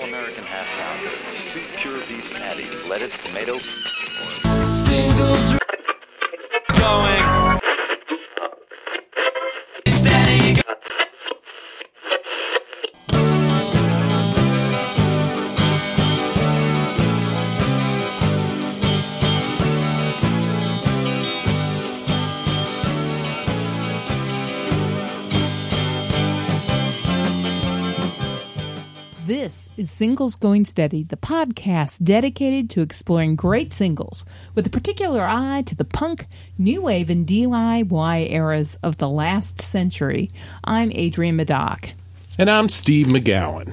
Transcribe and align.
all-American 0.00 0.44
half 0.44 0.66
pound, 0.78 1.00
two 1.52 1.60
pure 1.76 1.98
beef 2.06 2.32
patties, 2.34 2.86
lettuce, 2.86 3.16
tomato. 3.18 3.58
Singles 4.64 5.59
is 29.80 29.90
Singles 29.90 30.34
Going 30.34 30.66
Steady, 30.66 31.04
the 31.04 31.16
podcast 31.16 32.04
dedicated 32.04 32.68
to 32.68 32.82
exploring 32.82 33.34
great 33.34 33.72
singles 33.72 34.26
with 34.54 34.66
a 34.66 34.70
particular 34.70 35.26
eye 35.26 35.62
to 35.64 35.74
the 35.74 35.86
punk, 35.86 36.26
new 36.58 36.82
wave, 36.82 37.08
and 37.08 37.26
DIY 37.26 38.30
eras 38.30 38.76
of 38.82 38.98
the 38.98 39.08
last 39.08 39.62
century. 39.62 40.30
I'm 40.62 40.92
Adrian 40.92 41.38
Madoc. 41.38 41.94
And 42.38 42.50
I'm 42.50 42.68
Steve 42.68 43.06
McGowan. 43.06 43.72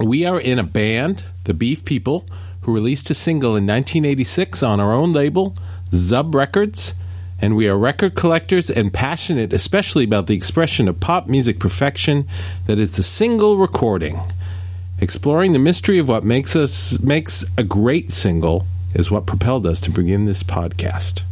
We 0.00 0.24
are 0.24 0.40
in 0.40 0.58
a 0.58 0.64
band, 0.64 1.22
the 1.44 1.54
Beef 1.54 1.84
People, 1.84 2.26
who 2.62 2.74
released 2.74 3.08
a 3.08 3.14
single 3.14 3.50
in 3.50 3.64
1986 3.64 4.64
on 4.64 4.80
our 4.80 4.92
own 4.92 5.12
label, 5.12 5.56
Zub 5.92 6.34
Records, 6.34 6.94
and 7.40 7.54
we 7.54 7.68
are 7.68 7.78
record 7.78 8.16
collectors 8.16 8.70
and 8.70 8.92
passionate 8.92 9.52
especially 9.52 10.02
about 10.02 10.26
the 10.26 10.34
expression 10.34 10.88
of 10.88 10.98
pop 10.98 11.28
music 11.28 11.60
perfection 11.60 12.26
that 12.66 12.80
is 12.80 12.92
the 12.92 13.04
single 13.04 13.56
recording. 13.56 14.18
Exploring 14.98 15.52
the 15.52 15.58
mystery 15.58 15.98
of 15.98 16.08
what 16.08 16.24
makes 16.24 16.56
us 16.56 16.98
makes 17.00 17.44
a 17.58 17.62
great 17.62 18.12
single 18.12 18.66
is 18.94 19.10
what 19.10 19.26
propelled 19.26 19.66
us 19.66 19.82
to 19.82 19.90
begin 19.90 20.24
this 20.24 20.42
podcast. 20.42 21.22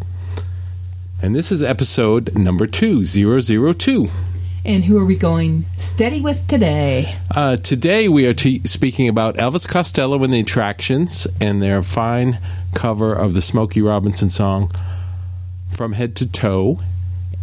And 1.22 1.34
this 1.34 1.50
is 1.50 1.62
episode 1.62 2.36
number 2.36 2.66
2002. 2.66 4.08
And 4.66 4.84
who 4.84 4.98
are 4.98 5.04
we 5.06 5.16
going 5.16 5.64
steady 5.78 6.20
with 6.20 6.46
today? 6.46 7.16
Uh, 7.34 7.56
today 7.56 8.06
we 8.06 8.26
are 8.26 8.34
t- 8.34 8.60
speaking 8.64 9.08
about 9.08 9.36
Elvis 9.36 9.66
Costello 9.66 10.22
and 10.22 10.32
the 10.32 10.40
Attractions 10.40 11.26
and 11.40 11.62
their 11.62 11.82
fine 11.82 12.38
cover 12.74 13.14
of 13.14 13.32
the 13.32 13.40
Smokey 13.40 13.80
Robinson 13.80 14.28
song 14.28 14.70
"From 15.70 15.94
Head 15.94 16.14
to 16.16 16.30
Toe," 16.30 16.80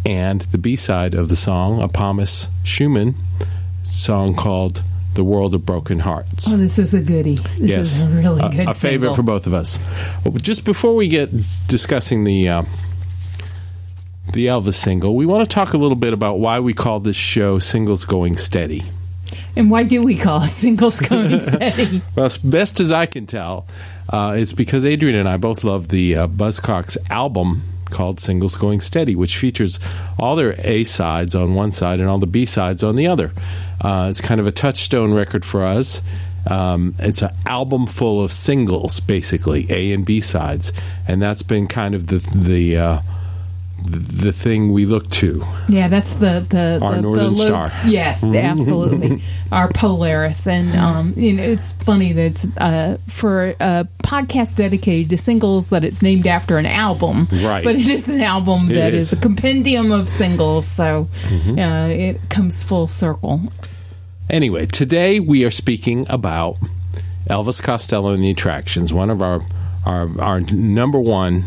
and 0.06 0.42
the 0.42 0.58
B-side 0.58 1.14
of 1.14 1.28
the 1.28 1.36
song, 1.36 1.82
a 1.82 1.88
Pomus 1.88 2.46
Shuman 2.62 3.14
song 3.82 4.34
called 4.34 4.82
"The 5.14 5.24
World 5.24 5.54
of 5.54 5.64
Broken 5.66 6.00
Hearts." 6.00 6.52
Oh, 6.52 6.56
this 6.56 6.78
is 6.78 6.94
a 6.94 7.00
goodie. 7.00 7.36
This 7.58 7.70
yes, 7.70 7.78
is 7.78 8.02
a 8.02 8.06
really 8.06 8.42
a, 8.42 8.48
good 8.48 8.68
a 8.68 8.74
favorite 8.74 9.08
single. 9.08 9.16
for 9.16 9.22
both 9.22 9.46
of 9.46 9.54
us. 9.54 9.78
Just 10.36 10.64
before 10.64 10.94
we 10.94 11.08
get 11.08 11.30
discussing 11.68 12.24
the 12.24 12.48
uh, 12.48 12.62
the 14.32 14.46
Elvis 14.46 14.74
single, 14.74 15.14
we 15.14 15.26
want 15.26 15.48
to 15.48 15.52
talk 15.52 15.72
a 15.74 15.78
little 15.78 15.96
bit 15.96 16.12
about 16.12 16.38
why 16.38 16.60
we 16.60 16.74
call 16.74 17.00
this 17.00 17.16
show 17.16 17.58
"Singles 17.58 18.04
Going 18.04 18.36
Steady." 18.36 18.84
And 19.56 19.70
why 19.70 19.82
do 19.82 20.02
we 20.02 20.16
call 20.16 20.42
it 20.42 20.48
Singles 20.50 21.00
Going 21.00 21.40
Steady? 21.42 22.02
Well, 22.16 22.26
as 22.26 22.38
best 22.38 22.80
as 22.80 22.92
I 22.92 23.06
can 23.06 23.26
tell, 23.26 23.66
uh, 24.08 24.34
it's 24.36 24.52
because 24.52 24.84
Adrian 24.84 25.16
and 25.16 25.28
I 25.28 25.36
both 25.36 25.64
love 25.64 25.88
the 25.88 26.16
uh, 26.16 26.26
Buzzcocks 26.26 26.96
album 27.10 27.62
called 27.92 28.18
Singles 28.18 28.56
Going 28.56 28.80
Steady, 28.80 29.14
which 29.14 29.36
features 29.38 29.78
all 30.18 30.34
their 30.34 30.54
A 30.58 30.82
sides 30.82 31.36
on 31.36 31.54
one 31.54 31.70
side 31.70 32.00
and 32.00 32.08
all 32.08 32.18
the 32.18 32.26
B 32.26 32.44
sides 32.44 32.82
on 32.82 32.96
the 32.96 33.06
other. 33.06 33.32
Uh, 33.80 34.08
it's 34.10 34.20
kind 34.20 34.40
of 34.40 34.46
a 34.46 34.52
touchstone 34.52 35.14
record 35.14 35.44
for 35.44 35.64
us. 35.64 36.00
Um, 36.50 36.94
it's 36.98 37.22
an 37.22 37.30
album 37.46 37.86
full 37.86 38.24
of 38.24 38.32
singles, 38.32 38.98
basically 38.98 39.66
A 39.70 39.92
and 39.92 40.04
B 40.04 40.20
sides, 40.20 40.72
and 41.06 41.22
that's 41.22 41.42
been 41.44 41.68
kind 41.68 41.94
of 41.94 42.08
the 42.08 42.18
the 42.34 42.76
uh, 42.76 43.00
the 43.84 44.32
thing 44.32 44.72
we 44.72 44.86
look 44.86 45.08
to. 45.10 45.44
Yeah, 45.68 45.88
that's 45.88 46.14
the 46.14 46.44
the 46.48 46.78
Our 46.82 46.96
the, 46.96 47.02
Northern 47.02 47.34
the 47.34 47.38
Star. 47.38 47.66
Mm-hmm. 47.66 47.88
Yes, 47.88 48.24
absolutely, 48.24 49.22
our 49.52 49.68
Polaris, 49.68 50.46
and 50.46 50.74
um, 50.76 51.14
you 51.16 51.32
know, 51.32 51.42
it's 51.42 51.72
funny 51.72 52.12
that 52.12 52.22
it's 52.22 52.44
uh, 52.58 52.98
for 53.08 53.54
a 53.60 53.86
podcast 54.02 54.56
dedicated 54.56 55.10
to 55.10 55.18
singles 55.18 55.68
that 55.68 55.84
it's 55.84 56.02
named 56.02 56.26
after 56.26 56.58
an 56.58 56.66
album, 56.66 57.28
Right. 57.32 57.64
But 57.64 57.76
it 57.76 57.86
is 57.88 58.08
an 58.08 58.20
album 58.20 58.70
It 58.70 58.74
that 58.74 58.94
is. 58.94 59.08
Mm-hmm. 59.08 59.12
is. 59.12 59.12
a 59.12 59.16
compendium 59.16 59.92
of 59.92 60.08
singles, 60.08 60.66
so 60.66 61.08
uh, 61.24 61.88
it 61.88 62.20
comes 62.30 62.62
full 62.62 62.86
circle. 62.88 63.42
Anyway, 64.30 64.66
today 64.66 65.20
we 65.20 65.44
are 65.44 65.50
speaking 65.50 66.06
about 66.08 66.56
Elvis 67.28 67.62
Costello 67.62 68.12
and 68.12 68.22
the 68.22 68.30
Attractions, 68.30 68.92
one 68.92 69.10
of 69.10 69.20
our 69.20 69.40
our, 69.84 70.08
our 70.20 70.40
number 70.40 71.00
one 71.00 71.44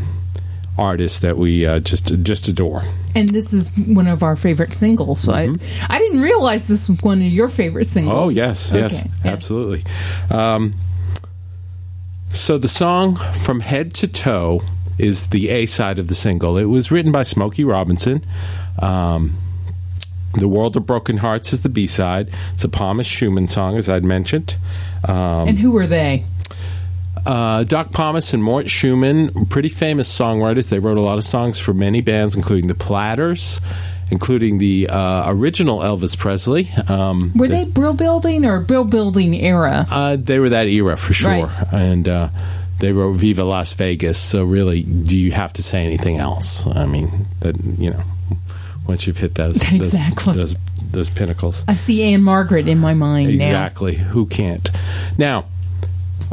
artists 0.77 1.19
that 1.19 1.37
we 1.37 1.65
uh, 1.65 1.79
just 1.79 2.21
just 2.23 2.47
adore. 2.47 2.83
And 3.15 3.29
this 3.29 3.53
is 3.53 3.69
one 3.77 4.07
of 4.07 4.23
our 4.23 4.35
favorite 4.35 4.73
singles. 4.73 5.21
So 5.21 5.33
I 5.33 5.53
I 5.89 5.99
didn't 5.99 6.21
realize 6.21 6.67
this 6.67 6.89
was 6.89 7.01
one 7.01 7.19
of 7.19 7.27
your 7.27 7.47
favorite 7.47 7.85
singles. 7.85 8.13
Mm-hmm. 8.13 8.25
Oh 8.25 8.29
yes, 8.29 8.71
yes, 8.73 9.03
yeah. 9.03 9.31
absolutely. 9.31 9.83
Um, 10.29 10.73
so 12.29 12.57
the 12.57 12.67
song 12.67 13.15
"From 13.15 13.61
Head 13.61 13.93
to 13.95 14.07
Toe" 14.07 14.61
is 14.97 15.27
the 15.27 15.49
A 15.49 15.65
side 15.65 15.99
of 15.99 16.07
the 16.07 16.15
single. 16.15 16.57
It 16.57 16.65
was 16.65 16.91
written 16.91 17.11
by 17.11 17.23
Smokey 17.23 17.63
Robinson. 17.63 18.25
Um, 18.81 19.37
the 20.33 20.47
World 20.49 20.75
of 20.75 20.85
Broken 20.85 21.17
Hearts 21.17 21.53
is 21.53 21.61
the 21.61 21.69
B 21.69 21.87
side. 21.87 22.29
It's 22.53 22.63
a 22.65 22.67
Pomus 22.67 23.07
Shuman 23.07 23.47
song, 23.47 23.77
as 23.77 23.87
I'd 23.87 24.03
mentioned. 24.03 24.55
Um, 25.07 25.47
And 25.47 25.59
who 25.59 25.71
were 25.71 25.87
they? 25.87 26.25
Uh, 27.25 27.63
Doc 27.63 27.89
Pomus 27.91 28.33
and 28.33 28.43
Mort 28.43 28.67
Shuman, 28.67 29.49
pretty 29.49 29.69
famous 29.69 30.15
songwriters. 30.15 30.69
They 30.69 30.79
wrote 30.79 30.97
a 30.97 31.01
lot 31.01 31.17
of 31.17 31.23
songs 31.23 31.59
for 31.59 31.73
many 31.73 32.01
bands, 32.01 32.35
including 32.35 32.67
the 32.67 32.75
Platters, 32.75 33.59
including 34.11 34.59
the 34.59 34.87
uh, 34.89 35.23
original 35.31 35.79
Elvis 35.79 36.15
Presley. 36.17 36.69
Um, 36.87 37.31
Were 37.35 37.47
they 37.47 37.65
Brill 37.65 37.93
Building 37.93 38.45
or 38.45 38.59
Brill 38.59 38.83
Building 38.85 39.33
era? 39.33 39.87
uh, 39.89 40.17
they 40.19 40.37
were 40.39 40.49
that 40.49 40.67
era 40.67 40.95
for 40.97 41.13
sure, 41.13 41.47
Right. 41.47 41.67
and 41.73 42.07
uh, 42.07 42.29
they 42.79 42.91
wrote 42.91 43.13
"Viva 43.13 43.43
Las 43.43 43.73
Vegas." 43.73 44.19
So 44.19 44.43
really, 44.43 44.83
do 44.83 45.17
you 45.17 45.31
have 45.31 45.53
to 45.53 45.63
say 45.63 45.83
anything 45.83 46.17
else? 46.17 46.65
I 46.67 46.85
mean, 46.85 47.25
that 47.39 47.55
you 47.79 47.89
know, 47.89 48.03
once 48.87 49.07
you've 49.07 49.17
hit 49.17 49.33
those 49.33 49.55
Exactly. 49.73 50.33
those, 50.33 50.53
those, 50.53 50.61
those 50.91 51.09
pinnacles. 51.09 51.63
I 51.67 51.73
see 51.73 52.03
Ann-Margret 52.13 52.67
in 52.67 52.77
my 52.77 52.93
mind 52.93 53.35
now. 53.39 53.45
Exactly. 53.45 53.95
Who 53.95 54.27
can't? 54.27 54.69
Now, 55.17 55.45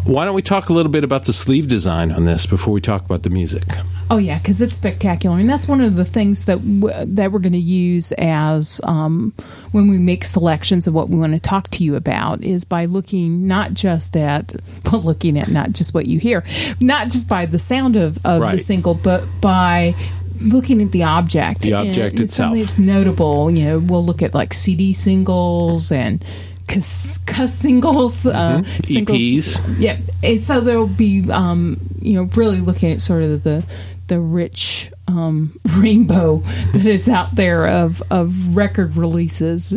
why 0.04 0.24
don't 0.24 0.34
we 0.34 0.42
talk 0.42 0.68
a 0.68 0.72
little 0.72 0.90
bit 0.90 1.04
about 1.04 1.24
the 1.24 1.32
sleeve 1.32 1.68
design 1.68 2.10
on 2.10 2.24
this 2.24 2.46
before 2.46 2.72
we 2.72 2.80
talk 2.80 3.04
about 3.04 3.22
the 3.22 3.30
music? 3.30 3.64
Oh 4.10 4.18
yeah, 4.18 4.36
because 4.38 4.60
it's 4.60 4.74
spectacular, 4.74 5.38
and 5.38 5.48
that's 5.48 5.68
one 5.68 5.80
of 5.80 5.94
the 5.94 6.04
things 6.04 6.44
that 6.46 6.58
w- 6.58 7.14
that 7.14 7.32
we're 7.32 7.38
going 7.38 7.52
to 7.52 7.58
use 7.58 8.12
as 8.12 8.80
um, 8.84 9.32
when 9.70 9.88
we 9.88 9.98
make 9.98 10.24
selections 10.24 10.86
of 10.86 10.94
what 10.94 11.08
we 11.08 11.16
want 11.16 11.32
to 11.32 11.40
talk 11.40 11.70
to 11.70 11.84
you 11.84 11.94
about 11.94 12.42
is 12.42 12.64
by 12.64 12.86
looking 12.86 13.46
not 13.46 13.74
just 13.74 14.16
at 14.16 14.54
well, 14.92 15.00
looking 15.00 15.38
at 15.38 15.48
not 15.48 15.72
just 15.72 15.94
what 15.94 16.06
you 16.06 16.18
hear, 16.18 16.44
not 16.80 17.08
just 17.08 17.28
by 17.28 17.46
the 17.46 17.58
sound 17.58 17.96
of, 17.96 18.18
of 18.26 18.40
the 18.40 18.58
single, 18.58 18.94
but 18.94 19.24
by 19.40 19.94
looking 20.40 20.82
at 20.82 20.90
the 20.90 21.04
object. 21.04 21.60
The 21.60 21.74
object 21.74 21.98
and 21.98 22.20
it's 22.20 22.32
itself. 22.32 22.56
that's 22.56 22.78
notable. 22.78 23.50
You 23.50 23.64
know, 23.64 23.78
we'll 23.78 24.04
look 24.04 24.22
at 24.22 24.34
like 24.34 24.52
CD 24.52 24.92
singles 24.92 25.92
and. 25.92 26.24
Cuss, 26.68 27.18
cuss 27.18 27.54
singles, 27.54 28.24
uh, 28.26 28.62
singles, 28.84 29.18
EPs. 29.18 29.80
Yep. 29.80 29.98
And 30.22 30.40
so 30.40 30.60
there'll 30.60 30.86
be, 30.86 31.30
um, 31.30 31.78
you 32.00 32.14
know, 32.14 32.22
really 32.34 32.60
looking 32.60 32.92
at 32.92 33.00
sort 33.00 33.22
of 33.22 33.42
the 33.42 33.64
the 34.08 34.18
rich 34.20 34.90
um, 35.08 35.58
rainbow 35.76 36.38
that 36.72 36.86
is 36.86 37.08
out 37.08 37.34
there 37.34 37.66
of 37.66 38.02
of 38.10 38.56
record 38.56 38.96
releases. 38.96 39.72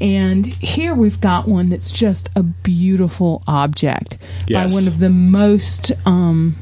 And 0.00 0.44
here 0.44 0.94
we've 0.94 1.20
got 1.20 1.46
one 1.48 1.68
that's 1.70 1.90
just 1.90 2.28
a 2.36 2.42
beautiful 2.42 3.42
object 3.46 4.18
Yes. 4.46 4.70
by 4.70 4.74
one 4.74 4.86
of 4.86 4.98
the 4.98 5.08
most. 5.10 5.92
Um, 6.06 6.56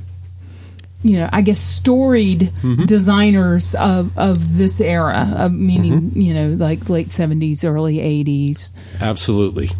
you 1.02 1.19
know, 1.19 1.28
I 1.32 1.43
guess 1.43 1.60
storied 1.60 2.52
Mm-hmm. 2.62 2.84
designers 2.87 3.75
of, 3.75 4.16
of 4.19 4.56
this 4.56 4.81
era, 4.81 5.34
of 5.37 5.52
meaning, 5.52 6.00
Mm-hmm. 6.10 6.20
you 6.20 6.34
know, 6.34 6.49
like 6.50 6.88
late 6.88 7.10
seventies, 7.10 7.64
early 7.64 8.00
eighties, 8.00 8.72
Absolutely. 9.00 9.70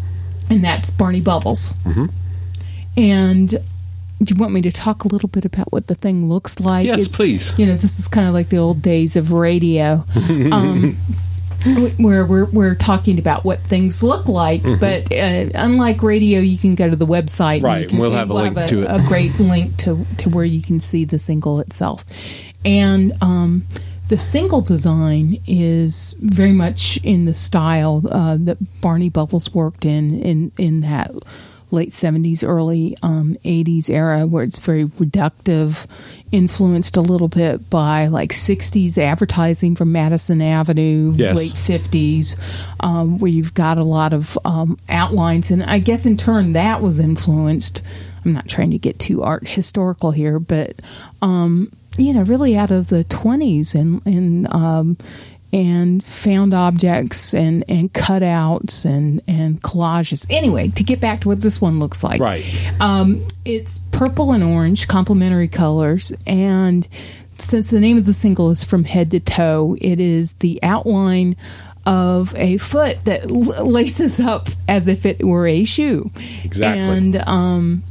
and 0.49 0.63
that's 0.63 0.91
Barney 0.91 1.21
Bubbles. 1.21 1.73
Mm-hmm. 1.85 2.05
And 2.97 3.49
do 3.49 4.33
you 4.33 4.39
want 4.39 4.53
me 4.53 4.61
to 4.61 4.71
talk 4.71 5.03
a 5.03 5.07
little 5.07 5.29
bit 5.29 5.45
about 5.45 5.71
what 5.71 5.87
the 5.87 5.95
thing 5.95 6.29
looks 6.29 6.59
like? 6.59 6.85
Yes, 6.85 7.01
It's- 7.01 7.15
please. 7.15 7.57
You 7.57 7.65
know, 7.65 7.75
this 7.75 7.99
is 7.99 8.07
kind 8.07 8.27
of 8.27 8.33
like 8.33 8.49
the 8.49 8.57
old 8.57 8.81
days 8.81 9.15
of 9.15 9.31
radio. 9.31 10.03
um, 10.15 10.97
where 11.97 12.25
we're, 12.25 12.45
we're 12.45 12.75
talking 12.75 13.19
about 13.19 13.43
what 13.43 13.59
things 13.59 14.03
look 14.03 14.27
like, 14.27 14.63
but 14.63 15.11
uh, 15.11 15.49
unlike 15.55 16.03
radio, 16.03 16.39
you 16.39 16.57
can 16.57 16.75
go 16.75 16.89
to 16.89 16.95
the 16.95 17.05
website. 17.05 17.57
and 17.57 17.57
Mm-hmm. 17.57 17.65
Right, 17.65 17.81
you 17.83 17.87
can, 17.89 17.99
we'll 17.99 18.11
have 18.11 18.29
a 18.29 18.33
we'll 18.33 18.43
link 18.43 18.57
have 18.57 18.69
to 18.69 18.81
it. 18.81 18.85
A 18.85 19.03
great 19.07 19.39
link 19.39 19.77
to 19.77 20.05
to 20.19 20.29
where 20.29 20.45
you 20.45 20.61
can 20.61 20.79
see 20.79 21.05
the 21.05 21.19
single 21.19 21.59
itself, 21.59 22.05
and 22.65 23.13
um, 23.21 23.65
the 24.09 24.17
single 24.17 24.61
design 24.61 25.37
is 25.47 26.13
very 26.19 26.51
much 26.51 26.97
in 27.03 27.25
the 27.25 27.33
style 27.33 28.03
uh, 28.11 28.37
that 28.39 28.57
Barney 28.81 29.09
Bubbles 29.09 29.53
worked 29.53 29.85
in 29.85 30.21
in 30.21 30.51
in 30.57 30.81
that 30.81 31.11
late 31.73 31.89
70s, 31.91 32.47
early 32.47 32.95
um, 33.03 33.35
80s 33.43 33.89
era 33.89 34.25
where 34.27 34.43
it's 34.43 34.59
very 34.59 34.85
reductive, 34.85 35.85
influenced 36.31 36.95
a 36.95 37.01
little 37.01 37.27
bit 37.27 37.69
by 37.69 38.07
like 38.07 38.31
60s 38.31 38.97
advertising 38.97 39.75
from 39.75 39.91
Madison 39.91 40.41
Avenue, 40.41 41.13
Yes. 41.15 41.35
late 41.35 41.51
50s, 41.51 42.39
um, 42.79 43.17
where 43.19 43.31
you've 43.31 43.53
got 43.53 43.77
a 43.77 43.83
lot 43.83 44.13
of 44.13 44.37
um, 44.45 44.77
outlines. 44.87 45.51
And 45.51 45.63
I 45.63 45.79
guess 45.79 46.05
in 46.05 46.15
turn 46.17 46.53
that 46.53 46.81
was 46.81 46.99
influenced. 46.99 47.81
I'm 48.25 48.31
not 48.33 48.47
trying 48.47 48.71
to 48.71 48.77
get 48.77 48.99
too 48.99 49.21
art 49.21 49.45
historical 49.45 50.11
here, 50.11 50.39
but 50.39 50.81
um, 51.21 51.69
you 51.97 52.13
know, 52.13 52.21
really 52.23 52.55
out 52.55 52.71
of 52.71 52.87
the 52.87 53.03
20s 53.03 53.75
and 53.75 54.01
and 54.07 54.47
um, 54.53 54.97
and 55.53 56.03
found 56.03 56.53
objects 56.53 57.33
and 57.33 57.63
and 57.69 57.93
cutouts 57.93 58.83
and 58.83 59.21
and 59.27 59.61
collages. 59.61 60.25
Anyway, 60.29 60.69
to 60.69 60.83
get 60.83 60.99
back 60.99 61.21
to 61.21 61.27
what 61.29 61.39
this 61.39 61.61
one 61.61 61.79
looks 61.79 62.03
like, 62.03 62.19
Right. 62.19 62.43
Um, 62.81 63.25
it's 63.45 63.79
purple 63.91 64.31
and 64.31 64.43
orange, 64.43 64.87
complementary 64.87 65.47
colors, 65.47 66.11
and 66.25 66.87
since 67.37 67.69
the 67.69 67.79
name 67.79 67.97
of 67.97 68.05
the 68.05 68.13
single 68.13 68.49
is 68.51 68.63
from 68.63 68.83
head 68.83 69.11
to 69.11 69.19
toe, 69.19 69.77
it 69.79 69.99
is 69.99 70.33
the 70.33 70.59
outline 70.63 71.35
of 71.85 72.33
a 72.35 72.57
foot 72.57 72.97
that 73.05 73.23
l- 73.29 73.67
laces 73.69 74.19
up 74.19 74.47
as 74.67 74.87
if 74.87 75.05
it 75.05 75.23
were 75.23 75.45
a 75.47 75.65
shoe. 75.65 76.09
Exactly. 76.43 76.81
And 76.81 77.15
um, 77.27 77.83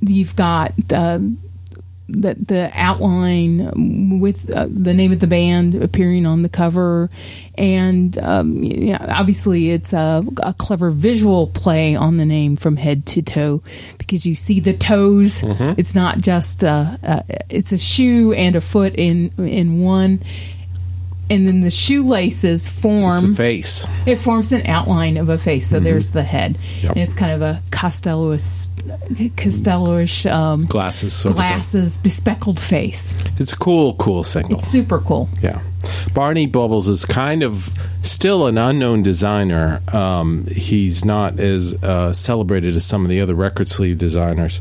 you've 0.00 0.34
got 0.34 0.72
um, 0.92 1.38
the 2.08 2.34
the 2.34 2.70
outline 2.74 4.18
with 4.20 4.50
uh, 4.50 4.66
the 4.68 4.94
name 4.94 5.12
of 5.12 5.20
the 5.20 5.26
band 5.26 5.74
appearing 5.74 6.26
on 6.26 6.42
the 6.42 6.48
cover, 6.48 7.10
and 7.56 8.16
um, 8.18 8.62
yeah, 8.62 9.14
obviously 9.18 9.70
it's 9.70 9.92
a, 9.92 10.24
a 10.42 10.54
clever 10.54 10.90
visual 10.90 11.46
play 11.48 11.94
on 11.94 12.16
the 12.16 12.24
name 12.24 12.56
from 12.56 12.76
head 12.76 13.04
to 13.06 13.22
toe 13.22 13.62
because 13.98 14.24
you 14.24 14.34
see 14.34 14.60
the 14.60 14.72
toes. 14.72 15.42
It's 15.78 15.94
not 15.94 16.18
just 16.18 16.64
uh, 16.64 16.96
uh, 17.02 17.22
it's 17.50 17.72
a 17.72 17.78
shoe 17.78 18.32
and 18.32 18.56
a 18.56 18.60
foot 18.60 18.94
in 18.96 19.30
in 19.38 19.80
one. 19.80 20.22
And 21.30 21.46
then 21.46 21.60
the 21.60 21.70
shoelaces 21.70 22.68
It's 22.68 22.80
form 22.80 23.32
a 23.32 23.36
face. 23.36 23.86
it 24.06 24.16
forms 24.16 24.50
an 24.52 24.66
outline 24.66 25.16
of 25.18 25.28
a 25.28 25.36
face. 25.36 25.68
So 25.68 25.78
there's 25.78 26.10
the 26.10 26.22
head. 26.22 26.54
Mm-hmm. 26.54 26.86
Yep. 26.86 26.90
And 26.92 27.00
it's 27.02 27.12
kind 27.14 27.32
of 27.32 27.42
a 27.42 27.62
Costello-ish, 27.70 28.66
Costello-ish 29.36 30.26
um, 30.26 30.60
Glasses. 30.66 31.12
Sort 31.14 31.32
of 31.32 31.36
glasses, 31.36 31.98
bespeckled 31.98 32.58
face. 32.58 33.12
It's 33.38 33.52
a 33.52 33.56
cool, 33.56 33.94
cool 33.96 34.24
single. 34.24 34.58
It's 34.58 34.68
super 34.68 34.98
cool. 35.00 35.28
Yeah. 35.42 35.60
Barney 36.14 36.46
Bubbles 36.46 36.88
is 36.88 37.04
kind 37.04 37.42
of 37.42 37.70
still 38.02 38.46
an 38.46 38.58
unknown 38.58 39.02
designer. 39.02 39.80
Um, 39.92 40.46
he's 40.46 41.04
not 41.04 41.38
as 41.38 41.74
uh, 41.82 42.12
celebrated 42.12 42.74
as 42.74 42.84
some 42.84 43.04
of 43.04 43.10
the 43.10 43.20
other 43.20 43.34
record 43.34 43.68
sleeve 43.68 43.98
designers, 43.98 44.60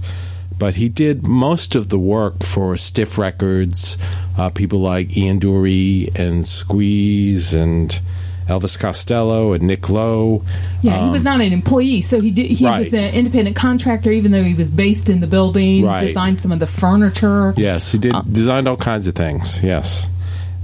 but 0.60 0.76
he 0.76 0.90
did 0.90 1.26
most 1.28 1.76
of 1.76 1.90
the 1.90 2.00
work 2.00 2.44
for 2.44 2.76
Stiff 2.78 3.18
Records, 3.18 3.98
uh, 4.38 4.50
people 4.50 4.80
like 4.80 5.16
Ian 5.16 5.40
Dury 5.40 6.18
and 6.18 6.46
Squeeze 6.48 7.54
and 7.54 8.00
Elvis 8.48 8.80
Costello 8.80 9.52
and 9.54 9.64
Nick 9.64 9.90
Lowe. 9.90 10.42
Yeah, 10.82 11.04
he 11.06 11.10
was 11.10 11.24
not 11.26 11.42
an 11.42 11.52
employee, 11.52 12.00
so 12.02 12.22
he 12.22 12.32
did, 12.32 12.46
he 12.48 12.66
Um, 12.66 12.72
Right. 12.72 12.80
was 12.80 12.94
an 12.94 13.14
independent 13.14 13.56
contractor, 13.58 14.12
even 14.12 14.32
though 14.32 14.44
he 14.44 14.54
was 14.54 14.72
based 14.72 15.10
in 15.10 15.20
the 15.20 15.28
building. 15.28 15.84
Right. 15.84 16.02
Designed 16.02 16.40
some 16.40 16.52
of 16.54 16.60
the 16.60 16.68
furniture. 16.68 17.54
Yes, 17.58 17.92
he 17.92 17.98
did 17.98 18.16
designed 18.32 18.68
all 18.70 18.78
kinds 18.78 19.08
of 19.08 19.16
things. 19.16 19.60
Yes, 19.62 20.06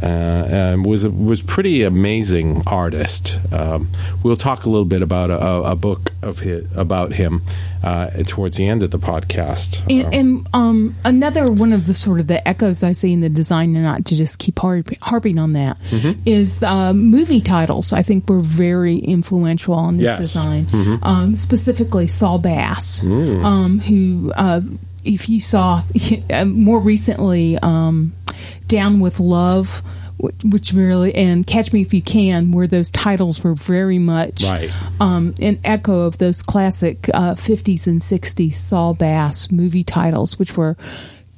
uh, 0.01 0.05
and 0.05 0.85
was 0.85 1.03
a, 1.03 1.09
was 1.11 1.41
pretty 1.41 1.83
amazing 1.83 2.63
artist. 2.67 3.37
Um, 3.53 3.89
we'll 4.23 4.35
talk 4.35 4.65
a 4.65 4.69
little 4.69 4.85
bit 4.85 5.01
about 5.01 5.29
a, 5.31 5.39
a, 5.71 5.75
book 5.75 6.11
of 6.21 6.39
his, 6.39 6.65
about 6.77 7.13
him 7.13 7.41
uh, 7.83 8.07
towards 8.27 8.57
the 8.57 8.67
end 8.67 8.83
of 8.83 8.91
the 8.91 8.99
podcast. 8.99 9.79
And, 9.89 10.05
Uh, 10.05 10.09
and 10.17 10.47
um, 10.53 10.95
another 11.05 11.51
one 11.51 11.71
of 11.73 11.85
the 11.87 11.93
sort 11.93 12.19
of 12.19 12.27
the 12.27 12.45
echoes 12.47 12.83
I 12.83 12.91
see 12.93 13.13
in 13.13 13.19
the 13.21 13.29
design, 13.29 13.75
and 13.75 13.83
not 13.83 14.05
to 14.05 14.15
just 14.15 14.39
keep 14.39 14.59
harp, 14.59 14.89
harping 15.01 15.37
on 15.39 15.53
that, 15.53 15.77
is 16.25 16.59
Mm-hmm. 16.59 16.65
uh, 16.65 16.93
movie 16.93 17.41
titles. 17.41 17.93
I 17.93 18.01
think 18.03 18.29
were 18.29 18.39
very 18.39 18.97
influential 18.97 19.73
on 19.73 19.97
this 19.97 20.05
Yes. 20.05 20.19
design. 20.19 20.65
Mm-hmm. 20.65 21.03
Um, 21.03 21.35
specifically, 21.35 22.07
Saul 22.07 22.39
Bass, 22.39 22.99
Mm. 23.01 23.43
um, 23.45 23.79
who, 23.79 24.31
uh, 24.35 24.61
if 25.05 25.27
you 25.29 25.39
saw 25.41 25.81
uh, 26.29 26.45
more 26.45 26.79
recently, 26.79 27.57
um, 27.59 28.13
Down 28.67 28.99
with 28.99 29.19
Love. 29.19 29.81
Which 30.43 30.71
really 30.71 31.13
and 31.15 31.45
Catch 31.45 31.73
Me 31.73 31.81
If 31.81 31.93
You 31.93 32.01
Can, 32.01 32.51
where 32.53 32.67
those 32.67 32.89
titles 32.91 33.43
were 33.43 33.55
very 33.55 33.97
much 33.99 34.43
Right. 34.43 34.71
um, 35.01 35.33
an 35.41 35.59
echo 35.65 36.01
of 36.01 36.17
those 36.17 36.41
classic 36.41 37.09
uh, 37.13 37.33
50s 37.35 37.87
and 37.87 37.99
60s 37.99 38.53
Saul 38.53 38.93
Bass 38.93 39.51
movie 39.51 39.83
titles, 39.83 40.39
which 40.39 40.55
were 40.55 40.77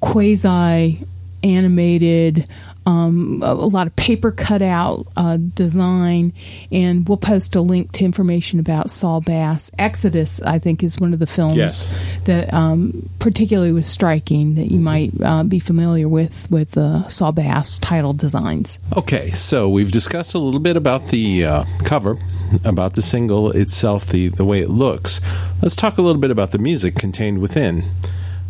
quasi 0.01 1.03
animated, 1.43 2.47
um, 2.85 3.41
a, 3.43 3.47
a 3.51 3.53
lot 3.53 3.87
of 3.87 3.95
paper 3.95 4.31
cutout 4.31 5.07
uh, 5.17 5.37
design, 5.37 6.33
and 6.71 7.07
we'll 7.07 7.17
post 7.17 7.55
a 7.55 7.61
link 7.61 7.91
to 7.93 8.05
information 8.05 8.59
about 8.59 8.91
Saul 8.91 9.21
Bass. 9.21 9.71
Exodus, 9.79 10.41
I 10.41 10.59
think, 10.59 10.83
is 10.83 10.99
one 10.99 11.13
of 11.13 11.19
the 11.19 11.27
films 11.27 11.55
Yes. 11.55 11.93
that 12.25 12.53
um, 12.53 13.09
particularly 13.19 13.71
was 13.71 13.87
striking 13.87 14.55
that 14.55 14.71
you 14.71 14.79
might 14.79 15.11
uh, 15.23 15.43
be 15.43 15.59
familiar 15.59 16.07
with 16.07 16.49
with 16.51 16.77
uh, 16.77 17.07
Saul 17.07 17.31
Bass 17.31 17.77
title 17.77 18.13
designs. 18.13 18.77
Okay, 18.95 19.29
so 19.31 19.67
we've 19.69 19.91
discussed 19.91 20.33
a 20.35 20.39
little 20.39 20.59
bit 20.59 20.77
about 20.77 21.07
the 21.07 21.45
uh, 21.45 21.63
cover, 21.83 22.17
about 22.63 22.93
the 22.93 23.01
single 23.01 23.51
itself, 23.51 24.05
the 24.07 24.27
the 24.29 24.45
way 24.45 24.59
it 24.61 24.69
looks. 24.69 25.19
Let's 25.61 25.75
talk 25.75 25.97
a 25.97 26.01
little 26.01 26.21
bit 26.21 26.31
about 26.31 26.51
the 26.51 26.59
music 26.59 26.95
contained 26.95 27.39
within. 27.39 27.83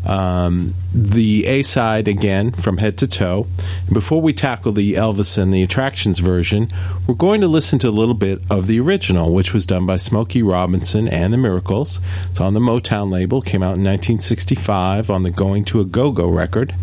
Um, 0.05 0.73
the 0.93 1.45
A 1.47 1.63
side 1.63 2.07
again 2.07 2.51
from 2.51 2.77
head 2.77 2.97
to 2.99 3.07
toe. 3.07 3.47
Before 3.91 4.21
we 4.21 4.33
tackle 4.33 4.71
the 4.71 4.93
Elvis 4.93 5.37
and 5.37 5.53
the 5.53 5.63
Attractions 5.63 6.19
version, 6.19 6.69
we're 7.07 7.15
going 7.15 7.41
to 7.41 7.47
listen 7.47 7.79
to 7.79 7.89
a 7.89 7.89
little 7.89 8.13
bit 8.13 8.41
of 8.49 8.67
the 8.67 8.79
original, 8.79 9.33
which 9.33 9.53
was 9.53 9.65
done 9.65 9.85
by 9.85 9.97
Smokey 9.97 10.43
Robinson 10.43 11.07
and 11.07 11.33
the 11.33 11.37
Miracles. 11.37 11.99
It's 12.29 12.39
on 12.39 12.53
the 12.53 12.59
Motown 12.59 13.11
label, 13.11 13.41
came 13.41 13.63
out 13.63 13.77
in 13.77 13.83
1965 13.83 15.09
on 15.09 15.23
the 15.23 15.31
Going 15.31 15.65
to 15.65 15.79
a 15.79 15.85
Go 15.85 16.11
Go 16.11 16.29
record, 16.29 16.73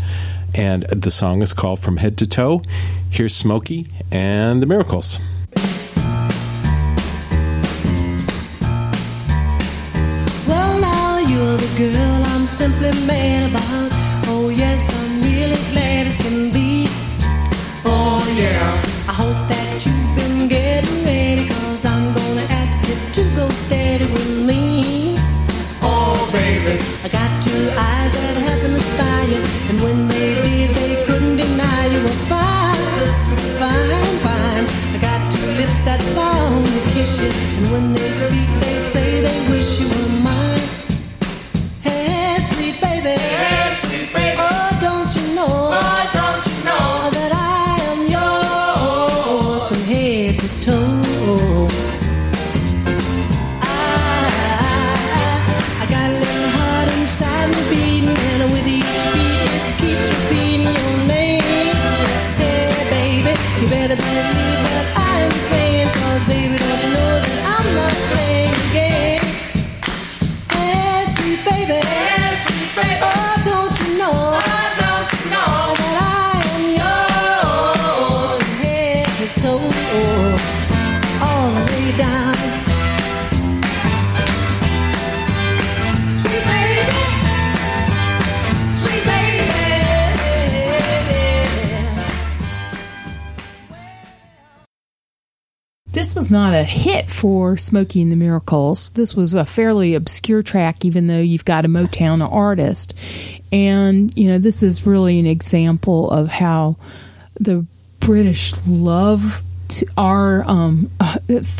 and 0.54 0.82
the 0.84 1.10
song 1.10 1.42
is 1.42 1.52
called 1.52 1.80
From 1.80 1.98
Head 1.98 2.19
to 2.19 2.26
Toe. 2.26 2.62
Here's 3.10 3.34
Smokey 3.36 3.86
and 4.10 4.60
the 4.60 4.66
Miracles. 4.66 5.19
A 96.62 96.64
hit 96.64 97.06
for 97.10 97.56
Smokey 97.56 98.00
and 98.02 98.10
the 98.12 98.16
Miracles. 98.16 98.90
This 98.90 99.14
was 99.14 99.34
a 99.34 99.44
fairly 99.44 99.94
obscure 99.94 100.42
track, 100.42 100.84
even 100.84 101.08
though 101.08 101.20
you've 101.20 101.44
got 101.44 101.64
a 101.64 101.69
Motown 101.69 102.22
artist. 102.22 102.94
And, 103.52 104.16
you 104.16 104.28
know, 104.28 104.38
this 104.38 104.62
is 104.62 104.86
really 104.86 105.19
an 105.19 105.26
example 105.26 106.10
of 106.10 106.28
how 106.28 106.76
the 107.40 107.66
British 108.00 108.54
love 108.66 109.42
to 109.69 109.86
our 109.96 110.44
um, 110.48 110.90
uh, 111.00 111.16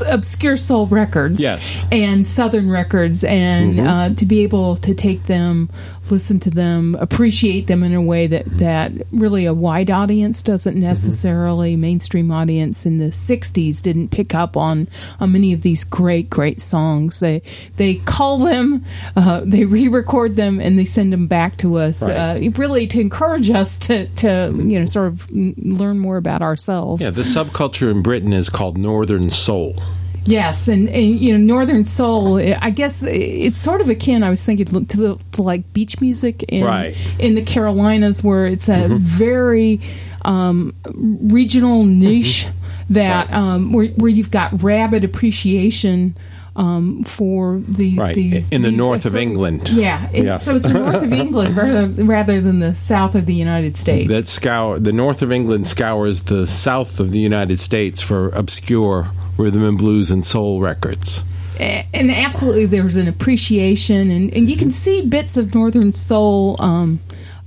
obscure 0.06 0.56
soul 0.56 0.87
records 0.87 1.40
Yes. 1.40 1.85
and 1.90 2.26
southern 2.26 2.68
records 2.71 3.25
and 3.25 3.80
uh, 3.80 4.11
to 4.16 4.26
be 4.26 4.40
able 4.42 4.76
to 4.76 4.94
take 4.94 5.25
them 5.25 5.71
listen 6.12 6.38
to 6.38 6.50
them 6.50 6.95
appreciate 7.00 7.66
them 7.66 7.83
in 7.83 7.92
a 7.95 8.02
way 8.02 8.26
that 8.28 8.45
that 8.59 8.92
really 9.11 9.47
a 9.47 9.54
wide 9.54 9.90
audience 9.90 10.42
doesn't 10.42 10.78
necessarily 10.78 11.75
mainstream 11.75 12.31
audience 12.31 12.85
in 12.87 12.99
the 12.99 13.07
60s 13.07 13.81
didn't 13.83 14.09
pick 14.11 14.35
up 14.35 14.57
on 14.57 14.87
on 15.19 15.33
many 15.33 15.52
of 15.52 15.62
these 15.62 15.83
great 15.85 16.28
great 16.31 16.61
songs 16.61 17.19
they 17.21 17.40
they 17.78 17.95
call 17.97 18.38
them 18.38 18.85
uh, 19.16 19.40
they 19.45 19.64
re-record 19.64 20.37
them 20.37 20.61
and 20.61 20.78
they 20.78 20.85
send 20.85 21.12
them 21.12 21.26
back 21.26 21.57
to 21.57 21.76
us 21.78 22.02
Right. 22.07 22.12
uh, 22.47 22.50
really 22.59 22.87
to 22.88 23.00
encourage 23.00 23.49
us 23.50 23.78
to 23.88 24.07
to 24.23 24.52
you 24.57 24.78
know 24.78 24.87
sort 24.87 25.07
of 25.09 25.31
learn 25.33 25.99
more 25.99 26.19
about 26.19 26.42
ourselves 26.42 27.02
Yeah, 27.02 27.11
the 27.11 27.23
subculture 27.23 27.90
in 27.90 28.02
Britain 28.02 28.33
is 28.33 28.49
called 28.50 28.76
Northern 28.76 29.31
Soul. 29.31 29.76
Yes, 30.25 30.69
and, 30.69 30.88
and 30.88 31.05
you 31.21 31.37
know, 31.37 31.55
Northern 31.55 31.85
Soul. 31.85 32.38
I 32.38 32.71
guess 32.71 33.02
it's 33.02 33.61
sort 33.61 33.81
of 33.81 33.88
akin. 33.88 34.23
I 34.23 34.31
was 34.31 34.45
thinking 34.45 34.67
to, 34.67 34.73
the, 34.97 35.19
to 35.33 35.43
like 35.43 35.73
beach 35.73 36.00
music 36.00 36.45
in 36.45 36.64
Right. 36.64 36.97
in 37.19 37.35
the 37.35 37.43
Carolinas, 37.43 38.23
where 38.23 38.47
it's 38.47 38.69
a 38.69 38.88
very 38.88 39.81
um, 40.25 40.75
regional 40.95 41.85
niche 41.85 42.47
that 42.91 43.29
Right. 43.29 43.35
um, 43.37 43.73
where 43.73 43.87
where 43.88 44.11
you've 44.11 44.31
got 44.31 44.62
rabid 44.62 45.05
appreciation. 45.05 46.14
Um, 46.55 47.02
for 47.05 47.62
the 47.67 47.97
Right, 47.97 48.14
these, 48.14 48.47
in 48.50 48.61
the 48.61 48.69
these 48.69 48.76
north 48.76 49.07
of 49.07 49.14
England. 49.17 49.71
yeah. 49.71 50.07
it-. 50.12 50.38
So 50.38 50.57
it's 50.57 50.67
the 50.67 50.75
north 50.75 51.02
of 51.02 51.11
England 51.11 51.57
rather, 51.57 51.87
rather 51.87 52.43
than 52.43 52.59
the 52.59 52.75
south 52.75 53.14
of 53.14 53.25
the 53.25 53.33
United 53.33 53.75
States. 53.75 54.07
That 54.11 54.29
scour 54.29 54.79
the 54.79 54.93
north 54.93 55.23
of 55.23 55.33
England 55.33 55.67
scours 55.67 56.21
the 56.25 56.47
south 56.47 57.00
of 57.00 57.11
the 57.11 57.21
United 57.21 57.59
States 57.59 58.02
for 58.02 58.29
obscure 58.35 59.11
rhythm 59.37 59.65
and 59.65 59.79
blues 59.79 60.11
and 60.11 60.25
soul 60.27 60.61
records. 60.61 61.23
And 61.59 62.11
absolutely 62.11 62.67
there's 62.67 62.97
an 62.97 63.07
appreciation 63.07 64.11
and, 64.11 64.35
and 64.35 64.49
you 64.49 64.57
can 64.57 64.71
see 64.71 65.07
bits 65.07 65.37
of 65.37 65.55
northern 65.55 65.93
soul 65.93 66.57
um, 66.59 66.99